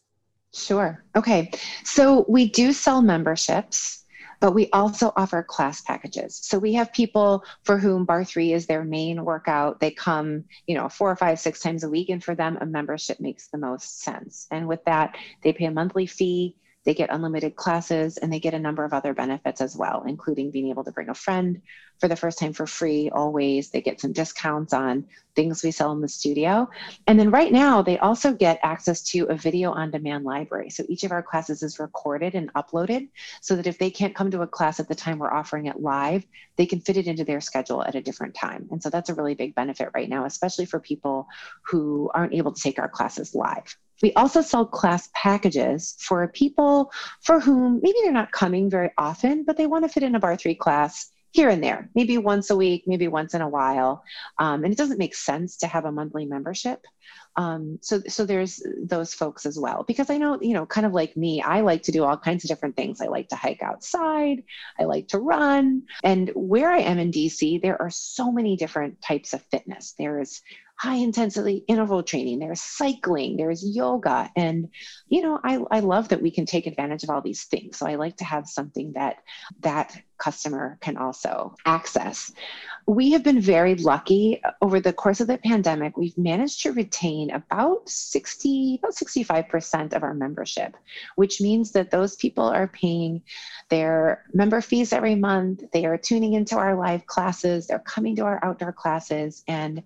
Sure. 0.55 1.05
Okay. 1.14 1.51
So 1.85 2.25
we 2.29 2.49
do 2.49 2.73
sell 2.73 3.03
memberships, 3.03 4.05
but 4.40 4.55
we 4.55 4.71
also 4.71 5.12
offer 5.14 5.42
class 5.42 5.83
packages. 5.83 6.38
So 6.42 6.59
we 6.59 6.73
have 6.75 6.92
people 6.92 7.45
for 7.64 7.77
whom 7.77 8.07
barre 8.07 8.25
three 8.25 8.55
is 8.55 8.66
their 8.66 8.85
main 8.85 9.25
workout. 9.25 9.81
They 9.81 9.90
come, 9.90 10.45
you 10.66 10.75
know, 10.75 10.88
four 10.88 11.11
or 11.11 11.16
five, 11.16 11.38
six 11.38 11.61
times 11.61 11.85
a 11.85 11.90
week. 11.90 12.09
And 12.09 12.25
for 12.25 12.35
them, 12.35 12.57
a 12.61 12.66
membership 12.66 13.21
makes 13.21 13.49
the 13.49 13.59
most 13.59 14.01
sense. 14.01 14.47
And 14.51 14.66
with 14.66 14.83
that, 14.87 15.16
they 15.42 15.53
pay 15.53 15.66
a 15.66 15.71
monthly 15.71 16.07
fee 16.07 16.57
they 16.87 16.94
get 16.94 17.11
unlimited 17.12 17.57
classes 17.57 18.16
and 18.16 18.33
they 18.33 18.38
get 18.38 18.55
a 18.55 18.59
number 18.59 18.85
of 18.85 18.92
other 18.92 19.12
benefits 19.12 19.61
as 19.61 19.77
well, 19.77 20.05
including 20.07 20.53
being 20.53 20.70
able 20.70 20.85
to 20.85 20.92
bring 20.92 21.09
a 21.09 21.14
friend 21.14 21.61
for 21.99 22.07
the 22.07 22.14
first 22.14 22.38
time 22.38 22.53
for 22.53 22.64
free 22.64 23.11
always. 23.11 23.70
They 23.70 23.81
get 23.81 24.01
some 24.01 24.12
discounts 24.12 24.72
on 24.72 25.05
things 25.35 25.64
we 25.64 25.72
sell 25.72 25.90
in 25.90 26.01
the 26.01 26.09
studio. 26.09 26.70
And 27.09 27.18
then 27.18 27.33
right 27.33 27.51
now, 27.51 27.83
they 27.83 27.99
also 27.99 28.33
get 28.33 28.61
access 28.62 29.03
to 29.11 29.25
a 29.25 29.35
video 29.35 29.72
on 29.72 29.90
demand 29.90 30.25
library. 30.25 30.70
So 30.70 30.85
each 30.88 31.03
of 31.03 31.11
our 31.11 31.25
classes 31.25 31.64
is 31.64 31.81
recorded 31.81 32.37
and 32.37 32.53
uploaded 32.55 33.09
so 33.40 33.57
that 33.57 33.66
if 33.66 33.79
they 33.79 33.90
can't 33.90 34.14
come 34.14 34.31
to 34.31 34.42
a 34.42 34.46
class 34.46 34.79
at 34.79 34.87
the 34.87 34.94
time 34.94 35.18
we're 35.18 35.33
offering 35.33 35.66
it 35.66 35.81
live, 35.81 36.25
they 36.55 36.66
can 36.66 36.81
fit 36.81 36.96
it 36.96 37.09
into 37.09 37.25
their 37.25 37.40
schedule 37.40 37.83
at 37.83 37.96
a 37.96 38.01
different 38.01 38.37
time. 38.37 38.68
And 38.70 38.81
so 38.81 38.90
that's 38.90 39.11
a 39.11 39.14
really 39.14 39.35
big 39.35 39.57
benefit 39.57 39.90
right 39.92 40.09
now, 40.09 40.25
especially 40.25 40.66
for 40.66 40.79
people 40.79 41.27
who 41.62 42.12
aren't 42.14 42.35
able 42.35 42.53
to 42.53 42.62
take 42.62 42.79
our 42.79 42.88
classes 42.88 43.35
live. 43.35 43.77
We 44.03 44.13
also 44.15 44.43
sell 44.43 44.67
class 44.67 45.09
packages 45.15 45.97
for 45.99 46.27
people 46.29 46.93
for 47.23 47.41
whom 47.41 47.81
maybe 47.83 47.99
they're 48.03 48.13
not 48.13 48.33
coming 48.33 48.71
very 48.71 48.91
often, 48.99 49.45
but 49.45 49.57
they 49.57 49.67
want 49.67 49.85
to 49.85 49.89
fit 49.89 50.03
in 50.03 50.15
a 50.15 50.21
barre 50.21 50.37
three 50.37 50.55
class 50.55 51.11
here 51.37 51.51
and 51.51 51.63
there, 51.63 51.91
maybe 51.95 52.17
once 52.17 52.49
a 52.49 52.57
week, 52.57 52.85
maybe 52.87 53.09
once 53.09 53.35
in 53.35 53.43
a 53.43 53.49
while. 53.49 54.03
Um, 54.39 54.65
and 54.65 54.73
it 54.73 54.79
doesn't 54.79 54.99
make 54.99 55.15
sense 55.15 55.59
to 55.59 55.67
have 55.67 55.85
a 55.85 55.93
monthly 55.93 56.25
membership. 56.25 56.87
Um, 57.37 57.79
so, 57.83 58.01
so 58.09 58.25
there's 58.25 58.63
those 58.83 59.13
folks 59.13 59.45
as 59.45 59.59
well, 59.59 59.85
because 59.87 60.09
I 60.09 60.17
know, 60.17 60.41
you 60.41 60.55
know, 60.55 60.65
kind 60.65 60.87
of 60.87 60.95
like 60.95 61.15
me, 61.15 61.43
I 61.43 61.61
like 61.61 61.83
to 61.83 61.93
do 61.93 62.05
all 62.05 62.17
kinds 62.17 62.45
of 62.45 62.49
different 62.49 62.75
things. 62.75 63.03
I 63.03 63.09
like 63.09 63.29
to 63.29 63.37
hike 63.37 63.63
outside. 63.63 64.45
I 64.81 64.85
like 64.85 65.09
to 65.09 65.19
run. 65.19 65.83
And 66.03 66.31
where 66.35 66.71
I 66.71 66.79
am 66.79 66.99
in 66.99 67.11
DC, 67.11 67.61
there 67.61 67.81
are 67.81 67.91
so 67.91 68.33
many 68.33 68.57
different 68.57 69.03
types 69.03 69.35
of 69.35 69.43
fitness. 69.43 69.95
There's 69.99 70.41
high 70.77 70.97
intensity 70.97 71.65
interval 71.69 72.03
training, 72.03 72.39
there's 72.39 72.61
cycling, 72.61 73.37
there's 73.37 73.65
yoga. 73.65 74.31
And, 74.37 74.69
you 75.09 75.23
know, 75.23 75.41
I, 75.43 75.59
I 75.71 75.81
love 75.81 76.09
that 76.09 76.21
we 76.21 76.31
can 76.31 76.45
take 76.45 76.67
advantage 76.67 77.03
of 77.03 77.09
all 77.11 77.23
these 77.23 77.45
things. 77.45 77.79
So 77.79 77.87
I 77.87 77.95
like 77.95 78.19
to 78.19 78.25
have 78.25 78.47
something 78.47 78.93
that 78.93 79.23
that 79.61 79.97
customer 80.19 80.79
can 80.83 80.99
also 80.99 81.55
access. 81.65 82.31
We 82.87 83.11
have 83.12 83.23
been 83.23 83.41
very 83.41 83.75
lucky 83.75 84.43
over 84.61 84.79
the 84.79 84.93
course 84.93 85.21
of 85.21 85.27
the 85.29 85.39
pandemic. 85.39 85.97
We've 85.97 86.17
managed 86.17 86.62
to 86.62 86.73
retain 86.73 87.31
about 87.31 87.89
60, 87.89 88.81
about 88.83 88.95
65% 88.95 89.95
of 89.95 90.03
our 90.03 90.15
membership, 90.15 90.77
which 91.17 91.41
means 91.41 91.73
that 91.73 91.91
those 91.91 92.17
people 92.17 92.45
are 92.45 92.69
paying 92.69 93.23
their 93.71 94.25
member 94.35 94.61
fees 94.61 94.93
every 94.93 95.15
month. 95.15 95.65
They 95.73 95.87
are 95.87 95.99
tuning 95.99 96.35
into 96.35 96.57
our 96.57 96.77
live 96.77 97.07
classes. 97.07 97.67
They're 97.67 97.79
coming 97.79 98.17
to 98.17 98.25
our 98.25 98.45
outdoor 98.45 98.73
classes. 98.73 99.43
And 99.49 99.83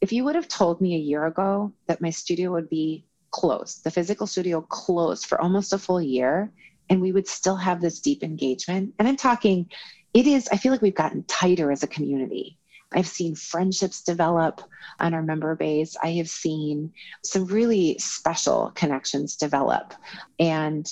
if 0.00 0.12
you 0.12 0.24
would 0.24 0.34
have 0.34 0.48
told 0.48 0.80
me 0.80 0.94
a 0.94 0.98
year 0.98 1.26
ago 1.26 1.72
that 1.86 2.00
my 2.00 2.10
studio 2.10 2.52
would 2.52 2.68
be 2.68 3.04
closed, 3.30 3.84
the 3.84 3.90
physical 3.90 4.26
studio 4.26 4.60
closed 4.60 5.26
for 5.26 5.40
almost 5.40 5.72
a 5.72 5.78
full 5.78 6.00
year, 6.00 6.52
and 6.90 7.00
we 7.00 7.12
would 7.12 7.26
still 7.26 7.56
have 7.56 7.80
this 7.80 8.00
deep 8.00 8.22
engagement. 8.22 8.94
And 8.98 9.08
I'm 9.08 9.16
talking, 9.16 9.70
it 10.12 10.26
is, 10.26 10.48
I 10.52 10.56
feel 10.56 10.72
like 10.72 10.82
we've 10.82 10.94
gotten 10.94 11.24
tighter 11.24 11.72
as 11.72 11.82
a 11.82 11.88
community. 11.88 12.58
I've 12.92 13.08
seen 13.08 13.34
friendships 13.34 14.02
develop 14.02 14.62
on 15.00 15.14
our 15.14 15.22
member 15.22 15.54
base. 15.56 15.96
I 16.02 16.12
have 16.12 16.28
seen 16.28 16.92
some 17.24 17.46
really 17.46 17.98
special 17.98 18.70
connections 18.74 19.36
develop. 19.36 19.94
And 20.38 20.86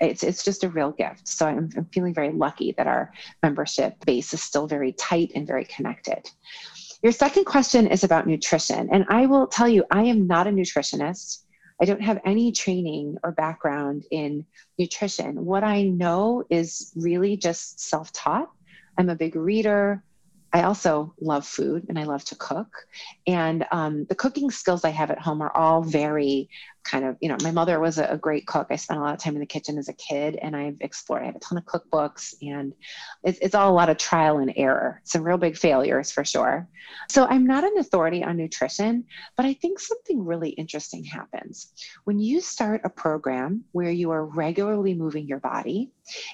it's, 0.00 0.22
it's 0.22 0.44
just 0.44 0.62
a 0.62 0.68
real 0.68 0.92
gift. 0.92 1.26
So 1.26 1.46
I'm, 1.46 1.70
I'm 1.76 1.86
feeling 1.86 2.14
very 2.14 2.30
lucky 2.30 2.72
that 2.76 2.86
our 2.86 3.12
membership 3.42 4.04
base 4.04 4.32
is 4.32 4.42
still 4.42 4.68
very 4.68 4.92
tight 4.92 5.32
and 5.34 5.46
very 5.46 5.64
connected. 5.64 6.30
Your 7.02 7.12
second 7.12 7.44
question 7.44 7.86
is 7.86 8.02
about 8.02 8.26
nutrition. 8.26 8.88
And 8.90 9.06
I 9.08 9.26
will 9.26 9.46
tell 9.46 9.68
you, 9.68 9.84
I 9.90 10.02
am 10.02 10.26
not 10.26 10.48
a 10.48 10.50
nutritionist. 10.50 11.44
I 11.80 11.84
don't 11.84 12.02
have 12.02 12.20
any 12.24 12.50
training 12.50 13.18
or 13.22 13.30
background 13.30 14.04
in 14.10 14.44
nutrition. 14.78 15.44
What 15.44 15.62
I 15.62 15.84
know 15.84 16.42
is 16.50 16.92
really 16.96 17.36
just 17.36 17.78
self 17.78 18.12
taught. 18.12 18.50
I'm 18.98 19.10
a 19.10 19.14
big 19.14 19.36
reader. 19.36 20.02
I 20.52 20.62
also 20.62 21.14
love 21.20 21.46
food 21.46 21.86
and 21.88 21.98
I 21.98 22.04
love 22.04 22.24
to 22.26 22.36
cook. 22.36 22.86
And 23.26 23.66
um, 23.70 24.06
the 24.08 24.14
cooking 24.14 24.50
skills 24.50 24.84
I 24.84 24.90
have 24.90 25.10
at 25.10 25.18
home 25.18 25.42
are 25.42 25.54
all 25.54 25.82
very 25.82 26.48
kind 26.84 27.04
of, 27.04 27.16
you 27.20 27.28
know, 27.28 27.36
my 27.42 27.50
mother 27.50 27.78
was 27.80 27.98
a, 27.98 28.06
a, 28.06 28.16
great 28.16 28.46
cook. 28.46 28.68
I 28.70 28.76
spent 28.76 28.98
a 28.98 29.02
lot 29.02 29.12
of 29.12 29.20
time 29.20 29.34
in 29.34 29.40
the 29.40 29.46
kitchen 29.46 29.76
as 29.76 29.88
a 29.88 29.92
kid 29.92 30.36
and 30.40 30.56
I've 30.56 30.78
explored, 30.80 31.22
I 31.22 31.26
have 31.26 31.36
a 31.36 31.40
ton 31.40 31.58
of 31.58 31.66
cookbooks 31.66 32.34
and 32.40 32.72
it's, 33.22 33.38
it's 33.40 33.54
all 33.54 33.70
a 33.70 33.74
lot 33.74 33.90
of 33.90 33.98
trial 33.98 34.38
and 34.38 34.50
error, 34.56 35.02
some 35.04 35.22
real 35.22 35.36
big 35.36 35.58
failures 35.58 36.10
for 36.10 36.24
sure. 36.24 36.66
So 37.10 37.26
I'm 37.26 37.46
not 37.46 37.64
an 37.64 37.76
authority 37.78 38.24
on 38.24 38.38
nutrition, 38.38 39.04
but 39.36 39.44
I 39.44 39.52
think 39.52 39.78
something 39.78 40.24
really 40.24 40.50
interesting 40.50 41.04
happens 41.04 41.72
when 42.04 42.18
you 42.18 42.40
start 42.40 42.80
a 42.84 42.90
program 42.90 43.64
where 43.72 43.90
you 43.90 44.10
are 44.10 44.24
regularly 44.24 44.94
moving 44.94 45.26
your 45.26 45.40
body. 45.40 45.90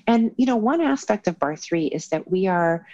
And, 0.07 0.31
you 0.37 0.47
know, 0.47 0.57
one 0.57 0.81
aspect 0.81 1.27
of 1.27 1.41
Barre 1.41 1.57
3 1.57 1.87
is 1.87 2.09
that 2.09 2.31
we 2.31 2.47
are 2.47 2.87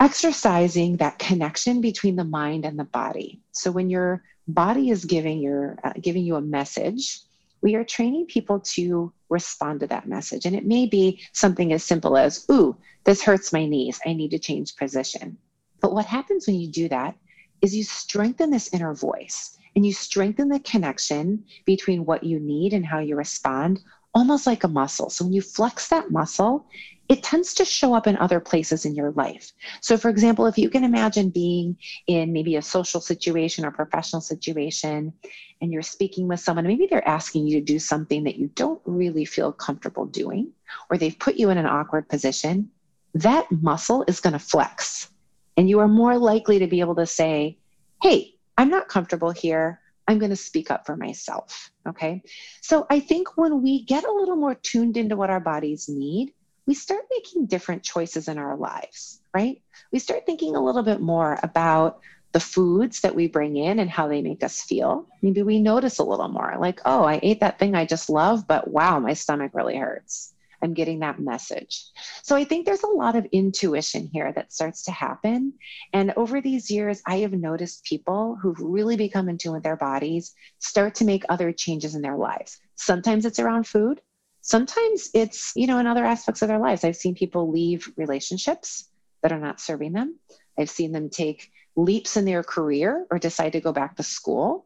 exercising 0.00 0.96
that 0.98 1.18
connection 1.18 1.80
between 1.80 2.16
the 2.16 2.24
mind 2.24 2.64
and 2.64 2.78
the 2.78 2.84
body. 2.84 3.40
So 3.52 3.70
when 3.70 3.90
your 3.90 4.22
body 4.48 4.90
is 4.90 5.04
giving 5.04 5.40
your 5.40 5.78
uh, 5.82 5.92
giving 6.00 6.24
you 6.24 6.36
a 6.36 6.40
message, 6.40 7.20
we 7.62 7.74
are 7.74 7.84
training 7.84 8.26
people 8.26 8.60
to 8.60 9.12
respond 9.28 9.80
to 9.80 9.86
that 9.88 10.06
message. 10.06 10.44
And 10.44 10.54
it 10.54 10.66
may 10.66 10.86
be 10.86 11.20
something 11.32 11.72
as 11.72 11.82
simple 11.82 12.16
as, 12.16 12.44
"Ooh, 12.50 12.76
this 13.04 13.22
hurts 13.22 13.52
my 13.52 13.66
knees. 13.66 13.98
I 14.06 14.12
need 14.12 14.30
to 14.30 14.38
change 14.38 14.76
position." 14.76 15.38
But 15.80 15.92
what 15.92 16.06
happens 16.06 16.46
when 16.46 16.56
you 16.56 16.68
do 16.68 16.88
that 16.88 17.16
is 17.62 17.74
you 17.74 17.84
strengthen 17.84 18.50
this 18.50 18.72
inner 18.72 18.94
voice 18.94 19.56
and 19.74 19.84
you 19.84 19.92
strengthen 19.92 20.48
the 20.48 20.60
connection 20.60 21.44
between 21.64 22.04
what 22.04 22.22
you 22.22 22.38
need 22.38 22.72
and 22.72 22.84
how 22.84 22.98
you 22.98 23.16
respond 23.16 23.80
almost 24.14 24.46
like 24.46 24.64
a 24.64 24.68
muscle. 24.68 25.10
So 25.10 25.24
when 25.24 25.34
you 25.34 25.42
flex 25.42 25.88
that 25.88 26.10
muscle, 26.10 26.66
it 27.08 27.22
tends 27.22 27.54
to 27.54 27.64
show 27.64 27.94
up 27.94 28.06
in 28.06 28.16
other 28.16 28.40
places 28.40 28.84
in 28.84 28.94
your 28.94 29.12
life. 29.12 29.52
So, 29.80 29.96
for 29.96 30.08
example, 30.08 30.46
if 30.46 30.58
you 30.58 30.68
can 30.68 30.84
imagine 30.84 31.30
being 31.30 31.76
in 32.06 32.32
maybe 32.32 32.56
a 32.56 32.62
social 32.62 33.00
situation 33.00 33.64
or 33.64 33.70
professional 33.70 34.20
situation, 34.20 35.12
and 35.60 35.72
you're 35.72 35.82
speaking 35.82 36.28
with 36.28 36.40
someone, 36.40 36.66
maybe 36.66 36.86
they're 36.86 37.06
asking 37.08 37.46
you 37.46 37.58
to 37.58 37.64
do 37.64 37.78
something 37.78 38.24
that 38.24 38.36
you 38.36 38.48
don't 38.54 38.80
really 38.84 39.24
feel 39.24 39.52
comfortable 39.52 40.06
doing, 40.06 40.50
or 40.90 40.98
they've 40.98 41.18
put 41.18 41.36
you 41.36 41.50
in 41.50 41.58
an 41.58 41.66
awkward 41.66 42.08
position, 42.08 42.70
that 43.14 43.50
muscle 43.50 44.04
is 44.08 44.20
going 44.20 44.34
to 44.34 44.38
flex. 44.38 45.10
And 45.56 45.70
you 45.70 45.78
are 45.78 45.88
more 45.88 46.18
likely 46.18 46.58
to 46.58 46.66
be 46.66 46.80
able 46.80 46.96
to 46.96 47.06
say, 47.06 47.56
Hey, 48.02 48.34
I'm 48.58 48.68
not 48.68 48.88
comfortable 48.88 49.30
here. 49.30 49.80
I'm 50.08 50.18
going 50.18 50.30
to 50.30 50.36
speak 50.36 50.70
up 50.70 50.86
for 50.86 50.96
myself. 50.96 51.70
Okay. 51.88 52.22
So 52.60 52.86
I 52.90 53.00
think 53.00 53.36
when 53.36 53.62
we 53.62 53.84
get 53.84 54.04
a 54.04 54.12
little 54.12 54.36
more 54.36 54.54
tuned 54.54 54.96
into 54.96 55.16
what 55.16 55.30
our 55.30 55.40
bodies 55.40 55.88
need, 55.88 56.32
we 56.66 56.74
start 56.74 57.02
making 57.10 57.46
different 57.46 57.82
choices 57.82 58.28
in 58.28 58.38
our 58.38 58.56
lives, 58.56 59.20
right? 59.32 59.62
We 59.92 59.98
start 59.98 60.26
thinking 60.26 60.56
a 60.56 60.64
little 60.64 60.82
bit 60.82 61.00
more 61.00 61.38
about 61.42 62.00
the 62.32 62.40
foods 62.40 63.00
that 63.00 63.14
we 63.14 63.28
bring 63.28 63.56
in 63.56 63.78
and 63.78 63.88
how 63.88 64.08
they 64.08 64.20
make 64.20 64.42
us 64.42 64.60
feel. 64.60 65.06
Maybe 65.22 65.42
we 65.42 65.60
notice 65.60 65.98
a 65.98 66.04
little 66.04 66.28
more 66.28 66.56
like, 66.58 66.80
oh, 66.84 67.04
I 67.04 67.20
ate 67.22 67.40
that 67.40 67.58
thing 67.58 67.74
I 67.74 67.86
just 67.86 68.10
love, 68.10 68.46
but 68.46 68.68
wow, 68.68 68.98
my 68.98 69.14
stomach 69.14 69.52
really 69.54 69.76
hurts. 69.76 70.34
I'm 70.62 70.74
getting 70.74 71.00
that 71.00 71.20
message. 71.20 71.84
So 72.22 72.34
I 72.34 72.44
think 72.44 72.66
there's 72.66 72.82
a 72.82 72.88
lot 72.88 73.14
of 73.14 73.26
intuition 73.26 74.08
here 74.12 74.32
that 74.32 74.52
starts 74.52 74.82
to 74.84 74.90
happen. 74.90 75.52
And 75.92 76.12
over 76.16 76.40
these 76.40 76.70
years, 76.70 77.02
I 77.06 77.18
have 77.18 77.32
noticed 77.32 77.84
people 77.84 78.36
who've 78.40 78.58
really 78.58 78.96
become 78.96 79.28
in 79.28 79.38
tune 79.38 79.52
with 79.52 79.62
their 79.62 79.76
bodies 79.76 80.34
start 80.58 80.94
to 80.96 81.04
make 81.04 81.24
other 81.28 81.52
changes 81.52 81.94
in 81.94 82.02
their 82.02 82.16
lives. 82.16 82.58
Sometimes 82.74 83.24
it's 83.26 83.38
around 83.38 83.66
food, 83.66 84.00
sometimes 84.46 85.10
it's 85.12 85.52
you 85.56 85.66
know 85.66 85.78
in 85.78 85.86
other 85.86 86.04
aspects 86.04 86.40
of 86.40 86.48
their 86.48 86.58
lives. 86.58 86.84
I've 86.84 86.96
seen 86.96 87.14
people 87.14 87.50
leave 87.50 87.92
relationships 87.96 88.88
that 89.22 89.32
are 89.32 89.40
not 89.40 89.60
serving 89.60 89.92
them. 89.92 90.18
I've 90.58 90.70
seen 90.70 90.92
them 90.92 91.10
take 91.10 91.50
leaps 91.74 92.16
in 92.16 92.24
their 92.24 92.42
career 92.42 93.06
or 93.10 93.18
decide 93.18 93.52
to 93.52 93.60
go 93.60 93.72
back 93.72 93.96
to 93.96 94.02
school. 94.02 94.64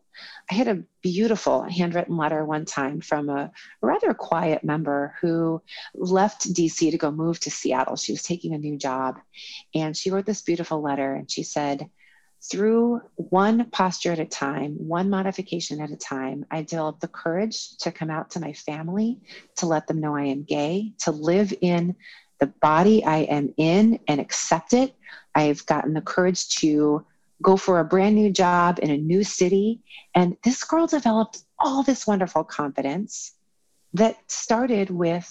I 0.51 0.55
had 0.55 0.69
a 0.69 0.83
beautiful 1.03 1.63
handwritten 1.63 2.17
letter 2.17 2.45
one 2.45 2.67
time 2.67 3.01
from 3.01 3.31
a 3.31 3.51
rather 3.81 4.13
quiet 4.13 4.63
member 4.63 5.15
who 5.21 5.63
left 5.95 6.53
dc 6.53 6.91
to 6.91 6.99
go 6.99 7.11
move 7.11 7.41
to 7.41 7.51
seattle. 7.51 7.97
She 7.97 8.13
was 8.13 8.23
taking 8.23 8.55
a 8.55 8.59
new 8.59 8.77
job 8.77 9.19
and 9.75 9.97
she 9.97 10.11
wrote 10.11 10.27
this 10.27 10.43
beautiful 10.43 10.83
letter 10.83 11.15
and 11.15 11.31
she 11.31 11.43
said 11.43 11.89
through 12.43 13.03
one 13.17 13.69
posture 13.71 14.13
at 14.13 14.19
a 14.19 14.25
time, 14.25 14.73
one 14.73 15.11
modification 15.11 15.81
at 15.81 15.91
a 15.91 15.97
time, 15.97 16.47
I 16.51 16.63
developed 16.63 17.01
the 17.01 17.09
courage 17.09 17.77
to 17.79 17.93
come 17.93 18.11
out 18.11 18.31
to 18.31 18.41
my 18.41 18.53
family, 18.55 19.21
to 19.57 19.67
let 19.67 19.87
them 19.87 20.01
know 20.01 20.17
I 20.17 20.25
am 20.25 20.45
gay, 20.45 20.93
to 21.01 21.11
live 21.11 21.53
in 21.61 21.97
the 22.39 22.47
body 22.47 23.05
I 23.05 23.19
am 23.19 23.53
in 23.59 24.01
and 24.09 24.21
accept 24.21 24.73
it. 24.73 24.95
I've 25.35 25.65
gotten 25.67 25.93
the 25.93 26.01
courage 26.01 26.49
to 26.61 27.05
go 27.43 27.57
for 27.57 27.79
a 27.79 27.85
brand 27.85 28.17
new 28.17 28.31
job 28.31 28.79
in 28.83 28.91
a 28.91 28.97
new 28.97 29.23
city. 29.23 29.83
And 30.15 30.37
this 30.43 30.65
girl 30.65 30.87
developed 30.87 31.43
all 31.59 31.83
this 31.83 32.07
wonderful 32.07 32.45
confidence 32.45 33.35
that 33.93 34.17
started 34.31 34.91
with 34.91 35.31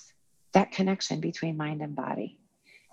that 0.54 0.72
connection 0.72 1.19
between 1.19 1.58
mind 1.58 1.82
and 1.82 1.95
body. 1.95 2.39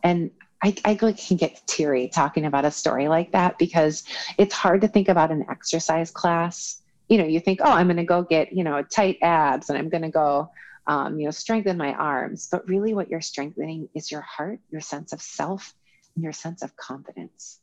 And 0.03 0.31
I, 0.63 0.75
I 0.85 0.95
can 0.95 1.37
get 1.37 1.63
teary 1.67 2.09
talking 2.09 2.47
about 2.47 2.65
a 2.65 2.71
story 2.71 3.09
like 3.09 3.33
that 3.33 3.59
because 3.59 4.05
it's 4.39 4.55
hard 4.55 4.81
to 4.81 4.89
think 4.89 5.09
about 5.09 5.31
an 5.31 5.45
exercise 5.51 6.11
class. 6.11 6.83
You 7.09 7.19
know, 7.19 7.27
you 7.27 7.41
think, 7.41 7.61
oh, 7.63 7.71
I'm 7.71 7.87
going 7.87 7.99
to 7.99 8.05
go 8.05 8.23
get, 8.23 8.53
you 8.53 8.65
know, 8.65 8.83
tight 8.83 9.19
abs 9.23 9.69
and 9.69 9.79
I'm 9.79 9.89
going 9.89 10.03
to 10.03 10.11
go, 10.11 10.51
um, 10.87 11.19
you 11.19 11.27
know, 11.27 11.31
strengthen 11.31 11.77
my 11.77 11.93
arms. 11.93 12.49
But 12.51 12.67
really, 12.67 12.95
what 12.95 13.11
you're 13.11 13.21
strengthening 13.21 13.89
is 13.95 14.11
your 14.11 14.23
heart, 14.23 14.61
your 14.71 14.81
sense 14.81 15.13
of 15.13 15.21
self, 15.21 15.75
and 16.15 16.25
your 16.25 16.33
sense 16.33 16.63
of 16.63 16.75
confidence. 16.77 17.61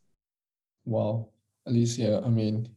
Wow, 0.85 1.29
Alicia, 1.65 2.21
I 2.25 2.29
mean, 2.29 2.69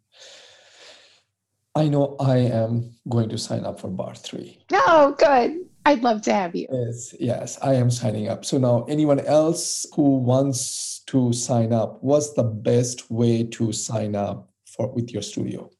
I 1.74 1.88
know 1.88 2.16
I 2.18 2.38
am 2.38 2.94
going 3.08 3.28
to 3.28 3.38
sign 3.38 3.64
up 3.64 3.80
for 3.80 3.88
barre 3.88 4.14
three. 4.14 4.58
Oh, 4.72 5.14
good. 5.18 5.65
I'd 5.86 6.02
love 6.02 6.20
to 6.22 6.34
have 6.34 6.56
you. 6.56 6.66
Yes, 6.68 7.14
yes, 7.20 7.58
I 7.62 7.74
am 7.74 7.92
signing 7.92 8.26
up. 8.26 8.44
So 8.44 8.58
now, 8.58 8.84
anyone 8.88 9.20
else 9.20 9.86
who 9.94 10.18
wants 10.18 10.98
to 11.06 11.32
sign 11.32 11.72
up, 11.72 12.02
what's 12.02 12.32
the 12.32 12.42
best 12.42 13.08
way 13.08 13.44
to 13.44 13.72
sign 13.72 14.16
up 14.16 14.50
for 14.66 14.92
with 14.92 15.12
your 15.12 15.22
studio? 15.22 15.70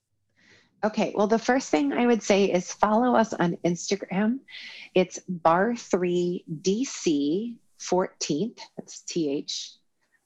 Okay, 0.84 1.12
well, 1.16 1.26
the 1.26 1.40
first 1.40 1.70
thing 1.70 1.92
I 1.92 2.06
would 2.06 2.22
say 2.22 2.44
is 2.44 2.72
follow 2.72 3.16
us 3.16 3.34
on 3.34 3.56
Instagram. 3.64 4.38
It's 4.94 5.18
barre3dc 5.28 7.56
14th. 7.80 8.60
That's 8.76 9.00
T 9.00 9.28
H 9.28 9.72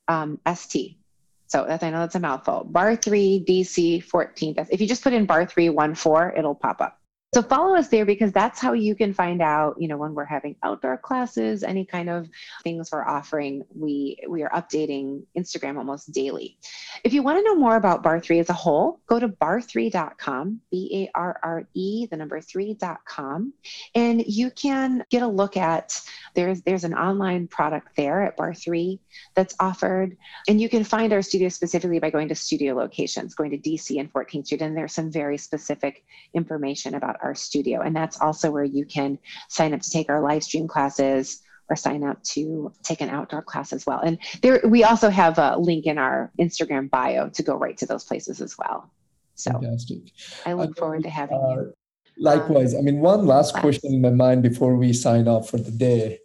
um, 0.09 0.38
S 0.45 0.66
T. 0.66 0.99
So 1.47 1.64
that's, 1.66 1.83
I 1.83 1.88
know 1.88 2.01
that's 2.01 2.16
a 2.16 2.21
mouthful. 2.21 2.69
Barre3 2.71 3.47
DC 3.47 4.05
14th. 4.05 4.69
If 4.71 4.83
you 4.83 4.87
just 4.87 5.03
put 5.03 5.14
in 5.14 5.27
barre314, 5.27 6.38
it'll 6.38 6.55
pop 6.55 6.83
up. 6.83 7.00
So 7.33 7.43
follow 7.43 7.77
us 7.77 7.87
there 7.87 8.05
because 8.05 8.33
that's 8.33 8.59
how 8.59 8.73
you 8.73 8.97
can 8.97 9.14
find 9.14 9.40
out, 9.40 9.81
you 9.81 9.87
know, 9.87 9.97
when 9.97 10.14
we're 10.14 10.25
having 10.25 10.57
outdoor 10.64 10.97
classes, 10.97 11.62
any 11.62 11.85
kind 11.85 12.11
of 12.11 12.29
things 12.64 12.90
we're 12.90 13.07
offering. 13.07 13.62
We 13.73 14.19
we 14.29 14.43
are 14.43 14.51
updating 14.51 15.23
Instagram 15.38 15.79
almost 15.79 16.11
daily. 16.11 16.59
If 17.05 17.12
you 17.12 17.23
want 17.23 17.38
to 17.38 17.45
know 17.45 17.55
more 17.55 17.77
about 17.77 18.03
Barre 18.03 18.21
3 18.21 18.40
as 18.40 18.51
a 18.51 18.53
whole, 18.53 18.99
go 19.07 19.21
to 19.21 19.29
barre3.com, 19.29 20.61
B 20.73 21.09
A 21.14 21.16
R 21.16 21.38
R 21.45 21.69
E, 21.73 22.07
the 22.07 22.16
number 22.16 22.40
3.com, 22.40 23.53
and 23.95 24.27
you 24.27 24.51
can 24.51 25.05
get 25.09 25.23
a 25.23 25.29
look 25.29 25.57
at 25.57 26.01
there's 26.35 26.62
there's 26.62 26.83
an 26.83 26.95
online 26.95 27.47
product 27.47 27.95
there 27.97 28.23
at 28.23 28.37
Barre 28.37 28.55
3 28.55 28.99
that's 29.37 29.55
offered, 29.61 30.16
and 30.49 30.61
you 30.61 30.69
can 30.69 30.83
find 30.83 31.12
our 31.12 31.23
studio 31.23 31.49
specifically 31.49 32.01
by 32.01 32.11
going 32.11 32.29
to 32.29 32.35
studio 32.35 32.75
locations, 32.75 33.37
going 33.37 33.53
to 33.53 33.59
DC 33.59 34.01
and 34.01 34.12
14th 34.12 34.47
Street, 34.47 34.62
and 34.62 34.77
there's 34.77 34.95
some 34.95 35.12
very 35.12 35.38
specific 35.38 36.05
information 36.35 36.97
about 36.97 37.20
our 37.23 37.35
studio. 37.35 37.81
And 37.81 37.95
that's 37.95 38.21
also 38.21 38.51
where 38.51 38.65
you 38.65 38.85
can 38.85 39.19
sign 39.49 39.75
up 39.75 39.81
to 39.81 39.91
take 39.91 40.09
our 40.09 40.23
live 40.23 40.43
stream 40.43 40.69
classes 40.69 41.43
or 41.69 41.77
sign 41.77 42.03
up 42.03 42.23
to 42.25 42.73
take 42.83 43.01
an 43.01 43.09
outdoor 43.09 43.43
class 43.43 43.73
as 43.73 43.87
well. 43.87 44.01
And 44.01 44.19
there, 44.43 44.61
we 44.65 44.83
also 44.85 45.09
have 45.09 45.39
a 45.39 45.57
link 45.57 45.87
in 45.87 45.99
our 45.99 46.33
Instagram 46.39 46.91
bio 46.91 47.29
to 47.31 47.43
go 47.43 47.55
right 47.55 47.77
to 47.79 47.87
those 47.87 48.05
places 48.05 48.41
as 48.41 48.57
well. 48.59 48.91
So 49.37 49.53
Fantastic. 49.53 49.99
I 50.45 50.53
look 50.53 50.77
forward 50.77 51.05
to 51.05 51.11
having 51.11 51.37
uh, 51.37 51.55
you. 51.55 51.75
Likewise. 52.19 52.75
Um, 52.75 52.81
I 52.81 52.83
mean, 52.83 53.01
one 53.01 53.27
last 53.27 53.53
class. 53.53 53.63
question 53.63 53.95
in 53.95 54.03
my 54.03 54.11
mind 54.11 54.43
before 54.43 54.77
we 54.77 54.93
sign 54.93 55.29
off 55.29 55.49
for 55.49 55.59
the 55.59 55.71
day 55.71 56.19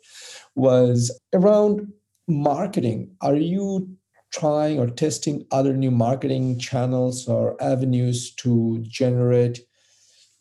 was 0.55 1.17
around 1.33 1.93
marketing. 2.27 3.15
Are 3.21 3.35
you 3.35 3.95
trying 4.33 4.79
or 4.79 4.87
testing 4.87 5.45
other 5.51 5.73
new 5.73 5.91
marketing 5.91 6.59
channels 6.59 7.27
or 7.27 7.61
avenues 7.63 8.33
to 8.35 8.79
generate 8.81 9.59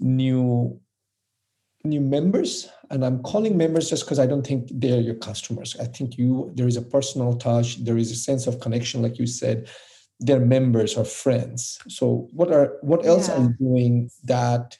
new 0.04 0.78
new 1.82 2.00
members 2.00 2.70
and 2.90 3.04
i'm 3.04 3.22
calling 3.22 3.56
members 3.56 3.88
just 3.88 4.04
because 4.04 4.18
i 4.18 4.26
don't 4.26 4.46
think 4.46 4.68
they're 4.72 5.00
your 5.00 5.14
customers 5.14 5.76
i 5.80 5.84
think 5.84 6.18
you 6.18 6.52
there 6.54 6.68
is 6.68 6.76
a 6.76 6.82
personal 6.82 7.34
touch 7.36 7.82
there 7.84 7.96
is 7.96 8.10
a 8.10 8.16
sense 8.16 8.46
of 8.46 8.60
connection 8.60 9.02
like 9.02 9.18
you 9.18 9.26
said 9.26 9.68
they're 10.20 10.40
members 10.40 10.96
or 10.96 11.04
friends 11.04 11.78
so 11.88 12.28
what 12.32 12.52
are 12.52 12.76
what 12.82 13.04
else 13.06 13.28
yeah. 13.28 13.34
are 13.34 13.42
you 13.42 13.54
doing 13.58 14.10
that 14.24 14.78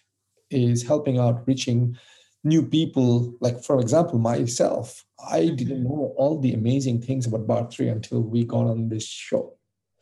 is 0.51 0.83
helping 0.83 1.19
out 1.19 1.47
reaching 1.47 1.97
new 2.43 2.63
people 2.63 3.35
like 3.41 3.63
for 3.63 3.81
example 3.81 4.19
myself 4.19 5.05
i 5.31 5.47
didn't 5.49 5.85
mm-hmm. 5.85 5.85
know 5.85 6.15
all 6.17 6.39
the 6.39 6.53
amazing 6.53 7.01
things 7.01 7.27
about 7.27 7.47
Barre 7.47 7.71
3 7.71 7.89
until 7.89 8.21
we 8.21 8.45
got 8.45 8.67
on 8.67 8.89
this 8.89 9.07
show 9.07 9.55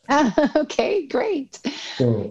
okay, 0.56 1.06
great. 1.06 1.58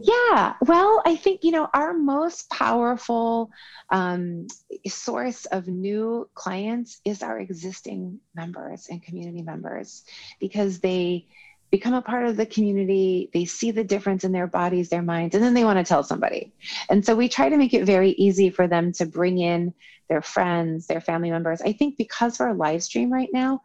Yeah, 0.03 0.53
well, 0.61 1.01
I 1.05 1.15
think, 1.15 1.43
you 1.43 1.51
know, 1.51 1.69
our 1.73 1.93
most 1.93 2.49
powerful 2.49 3.49
um, 3.89 4.47
source 4.87 5.45
of 5.45 5.67
new 5.67 6.29
clients 6.33 6.99
is 7.05 7.23
our 7.23 7.39
existing 7.39 8.19
members 8.35 8.87
and 8.89 9.01
community 9.01 9.41
members 9.41 10.03
because 10.39 10.79
they 10.79 11.27
become 11.71 11.93
a 11.93 12.01
part 12.01 12.25
of 12.25 12.35
the 12.35 12.45
community, 12.45 13.29
they 13.33 13.45
see 13.45 13.71
the 13.71 13.83
difference 13.83 14.25
in 14.25 14.33
their 14.33 14.47
bodies, 14.47 14.89
their 14.89 15.01
minds, 15.01 15.33
and 15.33 15.43
then 15.43 15.53
they 15.53 15.63
want 15.63 15.79
to 15.79 15.85
tell 15.85 16.03
somebody. 16.03 16.53
And 16.89 17.05
so 17.05 17.15
we 17.15 17.29
try 17.29 17.47
to 17.47 17.57
make 17.57 17.73
it 17.73 17.85
very 17.85 18.11
easy 18.11 18.49
for 18.49 18.67
them 18.67 18.91
to 18.93 19.05
bring 19.05 19.39
in 19.39 19.73
their 20.09 20.21
friends, 20.21 20.87
their 20.87 20.99
family 20.99 21.31
members. 21.31 21.61
I 21.61 21.71
think 21.71 21.95
because 21.97 22.39
of 22.39 22.47
our 22.47 22.53
live 22.53 22.83
stream 22.83 23.11
right 23.11 23.29
now, 23.31 23.63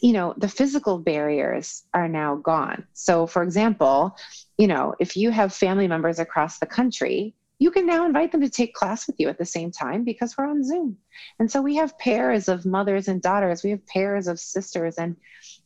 you 0.00 0.12
know 0.12 0.34
the 0.36 0.48
physical 0.48 0.98
barriers 0.98 1.84
are 1.94 2.08
now 2.08 2.36
gone. 2.36 2.86
So 2.92 3.26
for 3.26 3.42
example 3.42 4.16
you 4.58 4.66
know 4.66 4.94
if 5.00 5.16
you 5.16 5.30
have 5.30 5.52
family 5.52 5.88
members 5.88 6.18
across 6.18 6.58
the 6.58 6.66
country 6.66 7.34
you 7.58 7.70
can 7.70 7.86
now 7.86 8.04
invite 8.04 8.32
them 8.32 8.42
to 8.42 8.50
take 8.50 8.74
class 8.74 9.06
with 9.06 9.16
you 9.18 9.28
at 9.28 9.38
the 9.38 9.44
same 9.44 9.70
time 9.70 10.04
because 10.04 10.36
we're 10.36 10.46
on 10.46 10.62
zoom. 10.62 10.96
And 11.38 11.50
so 11.50 11.62
we 11.62 11.76
have 11.76 11.98
pairs 11.98 12.48
of 12.48 12.66
mothers 12.66 13.08
and 13.08 13.22
daughters. 13.22 13.64
We 13.64 13.70
have 13.70 13.86
pairs 13.86 14.26
of 14.28 14.38
sisters. 14.38 14.96
And 14.98 15.16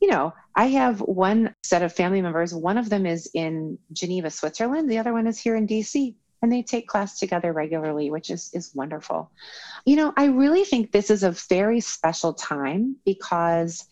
you 0.01 0.09
know 0.09 0.33
i 0.55 0.67
have 0.67 1.01
one 1.01 1.55
set 1.63 1.83
of 1.83 1.93
family 1.93 2.23
members. 2.23 2.55
One 2.55 2.79
of 2.79 2.89
them 2.89 3.07
is 3.07 3.31
in 3.35 3.79
geneva 3.93 4.31
switzerland. 4.31 4.91
The 4.91 4.99
other 4.99 5.13
one 5.13 5.27
is 5.27 5.39
here 5.39 5.57
in 5.57 5.67
dc 5.67 6.15
and 6.43 6.51
they 6.51 6.63
take 6.63 6.89
class 6.89 7.19
together 7.19 7.53
regularly 7.53 8.11
which 8.11 8.31
is 8.31 8.51
is 8.55 8.75
wonderful. 8.75 9.31
You 9.85 9.97
know 9.97 10.13
i 10.17 10.27
really 10.27 10.65
think 10.65 10.93
this 10.93 11.11
is 11.11 11.23
a 11.23 11.33
very 11.49 11.81
special 11.81 12.35
time 12.35 12.97
because 13.05 13.87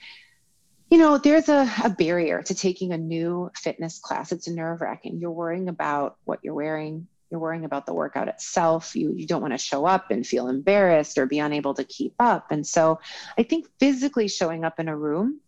you 0.90 0.98
know, 0.98 1.18
there's 1.18 1.48
a, 1.48 1.70
a 1.84 1.90
barrier 1.90 2.42
to 2.42 2.54
taking 2.54 2.92
a 2.92 2.98
new 2.98 3.50
fitness 3.54 3.98
class. 3.98 4.32
It's 4.32 4.48
nerve 4.48 4.80
wracking. 4.80 5.18
You're 5.20 5.30
worrying 5.30 5.68
about 5.68 6.16
what 6.24 6.40
you're 6.42 6.54
wearing. 6.54 7.06
You're 7.30 7.40
worrying 7.40 7.66
about 7.66 7.84
the 7.84 7.92
workout 7.92 8.28
itself. 8.28 8.96
You, 8.96 9.12
you 9.14 9.26
don't 9.26 9.42
want 9.42 9.52
to 9.52 9.58
show 9.58 9.84
up 9.84 10.10
and 10.10 10.26
feel 10.26 10.48
embarrassed 10.48 11.18
or 11.18 11.26
be 11.26 11.40
unable 11.40 11.74
to 11.74 11.84
keep 11.84 12.14
up. 12.18 12.50
And 12.50 12.66
so 12.66 13.00
I 13.36 13.42
think 13.42 13.66
physically 13.78 14.28
showing 14.28 14.64
up 14.64 14.80
in 14.80 14.88
a 14.88 14.96
room 14.96 15.40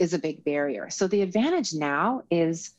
is 0.00 0.14
a 0.14 0.18
big 0.18 0.44
barrier. 0.44 0.90
So 0.90 1.06
the 1.06 1.22
advantage 1.22 1.72
now 1.72 2.22
is 2.28 2.72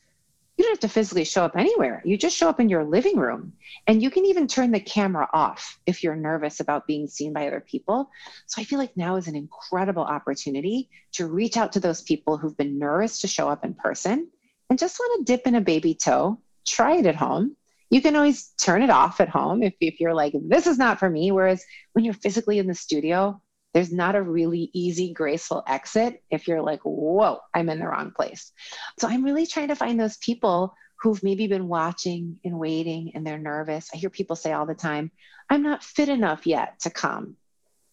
you 0.58 0.63
don't 0.63 0.72
have 0.72 0.80
to 0.80 0.89
physically 0.89 1.24
show 1.24 1.46
up 1.46 1.56
anywhere. 1.56 2.02
You 2.04 2.17
just 2.17 2.36
show 2.36 2.50
up 2.50 2.60
in 2.60 2.67
your 2.67 2.84
living 2.84 3.17
room. 3.17 3.54
And 3.86 4.02
you 4.02 4.10
can 4.10 4.26
even 4.26 4.48
turn 4.48 4.72
the 4.72 4.80
camera 4.80 5.30
off 5.32 5.80
if 5.86 6.04
you're 6.04 6.15
nervous 6.15 6.60
about 6.60 6.88
being 6.88 7.08
seen 7.08 7.32
by 7.32 7.46
other 7.46 7.60
people. 7.60 8.10
So 8.48 8.60
I 8.60 8.65
feel 8.65 8.80
like 8.80 8.98
now 8.98 9.17
is 9.17 9.28
an 9.28 9.36
incredible 9.36 10.04
opportunity 10.04 10.89
to 11.13 11.28
reach 11.28 11.58
out 11.58 11.74
to 11.74 11.80
those 11.80 12.02
people 12.02 12.38
who've 12.38 12.58
been 12.58 12.80
nervous 12.80 13.22
to 13.22 13.28
show 13.28 13.48
up 13.48 13.63
in 13.63 13.76
person 13.76 14.28
and 14.70 14.80
just 14.80 15.00
want 15.00 15.28
to 15.28 15.32
dip 15.32 15.46
in 15.46 15.56
a 15.56 15.62
baby 15.62 15.93
toe, 15.93 16.39
try 16.65 16.96
it 16.98 17.06
at 17.06 17.15
home. 17.15 17.56
You 17.91 18.02
can 18.02 18.15
always 18.15 18.50
turn 18.58 18.82
it 18.82 18.89
off 18.89 19.22
at 19.22 19.30
home 19.30 19.62
if, 19.62 19.76
if 19.80 20.00
you're 20.00 20.15
like, 20.15 20.34
this 20.48 20.65
is 20.65 20.80
not 20.80 20.98
for 20.98 21.10
me. 21.10 21.32
Whereas 21.32 21.63
when 21.93 22.04
you're 22.04 22.15
physically 22.15 22.58
in 22.58 22.67
the 22.67 22.74
studio, 22.74 23.39
there's 23.78 23.94
not 23.94 24.16
a 24.16 24.22
really 24.24 24.72
easy, 24.74 25.13
graceful 25.13 25.63
exit 25.68 26.24
if 26.32 26.48
you're 26.48 26.63
like, 26.63 26.80
whoa, 26.82 27.42
I'm 27.54 27.70
in 27.70 27.78
the 27.78 27.88
wrong 27.88 28.10
place. 28.10 28.52
So 28.98 29.08
I'm 29.08 29.24
really 29.24 29.46
trying 29.46 29.68
to 29.68 29.76
find 29.76 30.00
those 30.00 30.18
people 30.18 30.74
who've 30.96 31.22
maybe 31.22 31.46
been 31.46 31.68
watching 31.68 32.40
and 32.44 32.58
waiting 32.58 33.12
and 33.13 33.24
they're 33.24 33.38
nervous. 33.38 33.92
I 33.94 33.98
hear 33.98 34.10
people 34.10 34.36
say 34.36 34.52
all 34.52 34.66
the 34.66 34.74
time, 34.74 35.12
I'm 35.48 35.62
not 35.62 35.84
fit 35.84 36.10
enough 36.10 36.48
yet 36.48 36.80
to 36.80 36.90
come. 36.90 37.36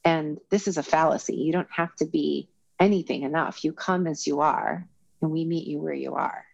And 0.06 0.38
this 0.48 0.68
is 0.68 0.78
a 0.78 0.82
fallacy. 0.82 1.36
You 1.36 1.52
don't 1.52 1.70
have 1.70 1.94
to 1.96 2.06
be 2.06 2.48
anything 2.80 3.24
enough. 3.24 3.62
You 3.62 3.74
come 3.74 4.06
as 4.06 4.26
you 4.26 4.40
are, 4.40 4.88
and 5.20 5.30
we 5.30 5.44
meet 5.44 5.66
you 5.66 5.80
where 5.80 5.92
you 5.92 6.14
are. 6.14 6.46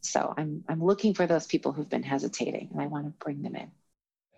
So 0.00 0.34
I'm, 0.36 0.64
I'm 0.68 0.82
looking 0.82 1.14
for 1.14 1.28
those 1.28 1.46
people 1.46 1.70
who've 1.70 1.88
been 1.88 2.02
hesitating, 2.02 2.70
and 2.72 2.82
I 2.82 2.88
want 2.88 3.06
to 3.06 3.24
bring 3.24 3.40
them 3.40 3.54
in. 3.54 3.70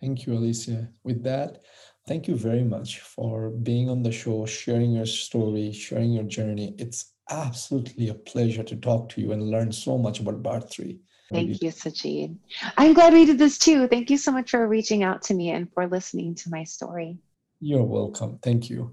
Thank 0.03 0.27
you, 0.27 0.35
Alicia. 0.35 0.90
With 1.05 1.22
that, 1.22 1.62
Thank 2.07 2.29
you 2.29 2.37
very 2.37 2.62
much 2.62 3.01
for 3.01 3.51
being 3.51 3.90
on 3.90 4.05
the 4.05 4.12
show, 4.12 4.47
sharing 4.47 4.92
your 4.92 5.07
story, 5.07 5.73
sharing 5.73 6.12
your 6.12 6.23
journey. 6.23 6.73
It's 6.79 7.12
absolutely 7.29 8.11
a 8.11 8.14
pleasure 8.14 8.62
to 8.62 8.77
talk 8.77 9.09
to 9.11 9.21
you 9.21 9.33
and 9.33 9.51
learn 9.51 9.73
so 9.73 9.99
much 9.99 10.21
about 10.21 10.40
Barre3. 10.40 10.99
Thank 11.33 11.61
you, 11.61 11.71
Sajid. 11.71 12.37
I'm 12.77 12.92
glad 12.92 13.12
we 13.12 13.25
did 13.25 13.38
this 13.38 13.59
too. 13.59 13.88
Thank 13.88 14.09
you 14.11 14.19
so 14.19 14.31
much 14.31 14.53
for 14.53 14.69
reaching 14.69 15.03
out 15.03 15.23
to 15.23 15.35
me 15.35 15.51
and 15.51 15.69
for 15.73 15.88
listening 15.88 16.37
to 16.37 16.51
my 16.51 16.62
story. 16.62 17.19
You're 17.59 17.83
welcome. 17.83 18.38
Thank 18.40 18.71
you. 18.71 18.92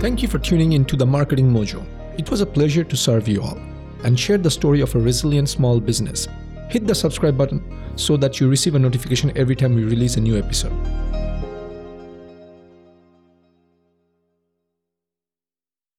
Thank 0.00 0.22
you 0.22 0.28
for 0.28 0.38
tuning 0.38 0.72
into 0.72 0.96
the 0.96 1.04
Marketing 1.04 1.50
Mojo. 1.50 1.84
It 2.18 2.30
was 2.30 2.40
a 2.40 2.46
pleasure 2.46 2.84
to 2.84 2.96
serve 2.96 3.28
you 3.28 3.42
all 3.42 3.58
and 4.02 4.18
share 4.18 4.38
the 4.38 4.50
story 4.50 4.80
of 4.80 4.94
a 4.94 4.98
resilient 4.98 5.50
small 5.50 5.78
business 5.78 6.26
hit 6.70 6.86
the 6.86 6.94
subscribe 6.94 7.36
button 7.36 7.62
so 7.96 8.16
that 8.16 8.40
you 8.40 8.48
receive 8.48 8.74
a 8.74 8.78
notification 8.78 9.32
every 9.36 9.56
time 9.56 9.74
we 9.74 9.84
release 9.84 10.16
a 10.16 10.20
new 10.20 10.38
episode. 10.38 10.72